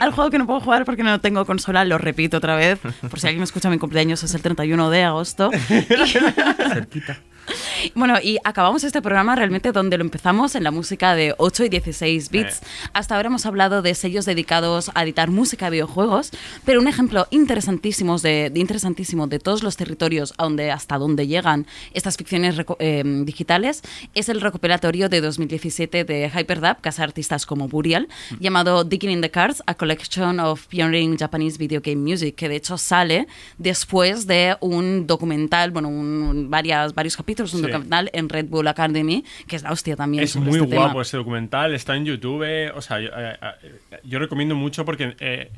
[0.00, 2.78] al juego que no puedo jugar porque no tengo consola, lo repito otra vez.
[2.78, 5.50] Por si alguien me escucha, mi cumpleaños es el 31 de agosto.
[6.72, 7.18] Cerquita.
[7.94, 11.68] Bueno, y acabamos este programa realmente donde lo empezamos en la música de 8 y
[11.68, 12.60] 16 bits.
[12.92, 16.30] Hasta ahora hemos hablado de sellos dedicados a editar música de videojuegos,
[16.64, 21.26] pero un ejemplo interesantísimo de, de interesantísimo de todos los territorios a donde, hasta donde
[21.26, 23.82] llegan estas ficciones eh, digitales
[24.14, 29.20] es el recopilatorio de 2017 de Hyperdub, que hace artistas como Burial, llamado Digging in
[29.22, 33.26] the Cards, a collection of pioneering Japanese video game music, que de hecho sale
[33.58, 37.66] después de un documental, bueno, un- varias, varios capítulos, un Sí.
[37.66, 40.24] documental en Red Bull Academy, que es la hostia también.
[40.24, 41.02] Es sobre muy este guapo tema.
[41.02, 42.44] ese documental, está en YouTube.
[42.74, 45.16] O sea, yo, eh, eh, yo recomiendo mucho porque.
[45.20, 45.50] eh,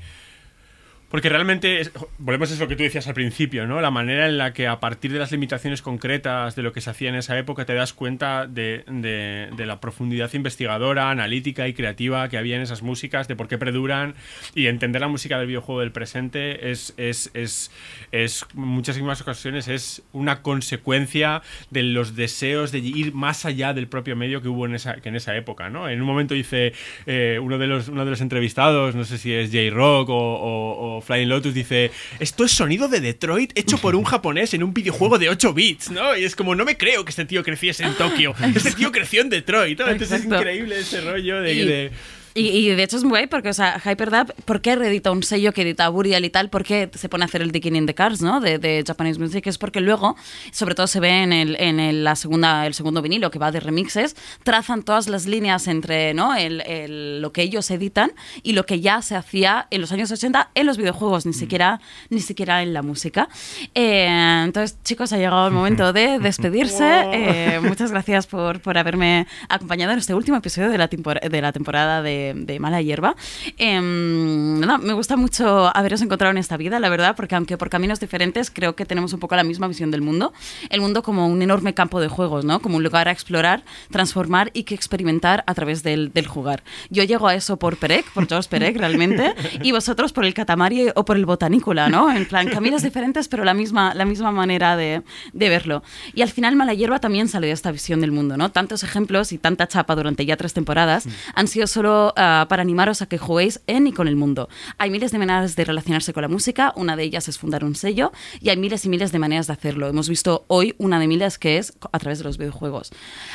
[1.15, 3.81] porque realmente, es- volvemos a eso que tú decías al principio, ¿no?
[3.81, 6.91] La manera en la que a partir de las limitaciones concretas de lo que se
[6.91, 11.73] hacía en esa época te das cuenta de, de- de la profundidad investigadora, analítica y
[11.73, 14.15] creativa que había en esas músicas, de por qué perduran
[14.57, 17.71] y entender la música del videojuego del presente es, es, es,
[18.11, 24.17] es muchísimas ocasiones es una consecuencia de los deseos de ir más allá del propio
[24.17, 25.89] medio que hubo en esa, que en esa época, ¿no?
[25.89, 26.73] En un momento dice
[27.07, 30.97] eh, uno, de los, uno de los entrevistados, no sé si es J-Rock o, o-
[30.97, 34.75] o Flying Lotus, dice, esto es sonido de Detroit hecho por un japonés en un
[34.75, 36.17] videojuego de 8 bits, ¿no?
[36.17, 39.21] Y es como, no me creo que este tío creciese en Tokio, este tío creció
[39.23, 39.87] en Detroit, ¿no?
[39.89, 40.35] Entonces Exacto.
[40.37, 41.55] es increíble ese rollo de...
[41.55, 41.91] Y- de-
[42.37, 45.23] Y, y de hecho es muy guay porque, o sea, Hyperdub, ¿por qué reedita un
[45.23, 46.51] sello que edita Burial y tal?
[46.51, 48.41] ¿Por qué se pone a hacer el Digging in the Cars, ¿no?
[48.41, 49.47] De, de Japanese Music.
[49.47, 50.17] Es porque luego,
[50.51, 53.53] sobre todo se ve en, el, en el, la segunda, el segundo vinilo que va
[53.53, 56.35] de remixes, trazan todas las líneas entre ¿no?
[56.35, 58.11] el, el- lo que ellos editan
[58.43, 61.81] y lo que ya se hacía en los años 80 en los videojuegos, ni siquiera,
[62.11, 63.29] ni siquiera en la música.
[63.75, 66.85] Eh, entonces, chicos, ha llegado el momento de despedirse.
[67.13, 71.53] Eh, muchas gracias por, por haberme acompañado en este último episodio de la, de la
[71.53, 73.17] temporada de, de Mala Hierba.
[73.59, 77.69] Em, nada, me gusta mucho haberos encontrado en esta vida, la verdad, porque aunque por
[77.69, 80.33] caminos diferentes, creo que tenemos un poco la misma visión del mundo.
[80.71, 82.61] El mundo como un enorme campo de juegos, ¿no?
[82.61, 86.63] Como un lugar a explorar, transformar y que experimentar a través del, del jugar.
[86.91, 90.87] Yo llego a eso por Perec, por George Perec, realmente, y vosotros por el Katamari
[90.95, 92.11] o por el Botanícula, ¿no?
[92.11, 95.03] En plan, caminos diferentes, pero la misma, la misma manera de,
[95.33, 95.83] de verlo.
[96.15, 98.51] Y al final, Mala Hierba también sale de esta visión del mundo, ¿no?
[98.51, 103.03] Tantos ejemplos y tanta chapa durante ya tres temporadas han sido solo ah, para animaros
[103.03, 104.49] a que juguéis en y con el mundo.
[104.79, 107.75] Hay miles de maneras de relacionarse con la música, una de ellas es fundar un
[107.75, 109.89] sello, y hay miles y miles de maneras de hacerlo.
[109.89, 112.91] Hemos visto hoy una de miles que es a través de los videojuegos.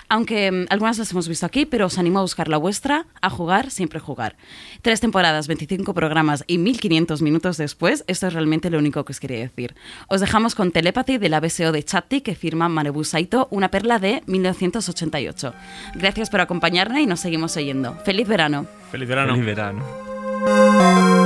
[0.08, 3.30] Aunque mm, algunas las hemos visto aquí, pero os animo a buscar la vuestra, a
[3.30, 4.36] jugar, siempre jugar.
[4.82, 9.20] Tres temporadas, 25 programas y 1500 minutos después, esto es realmente lo único que os
[9.20, 9.76] quería decir.
[10.08, 14.00] Os dejamos con Telepathy de la BSO de Chatti que firma Manebu Saito, una perla
[14.00, 15.54] de 1988.
[15.96, 17.96] Gracias por acompañarme y nos seguimos oyendo.
[18.06, 18.69] ¡Feliz verano!
[18.92, 19.34] Feliz verano.
[19.34, 21.19] Feliz verano.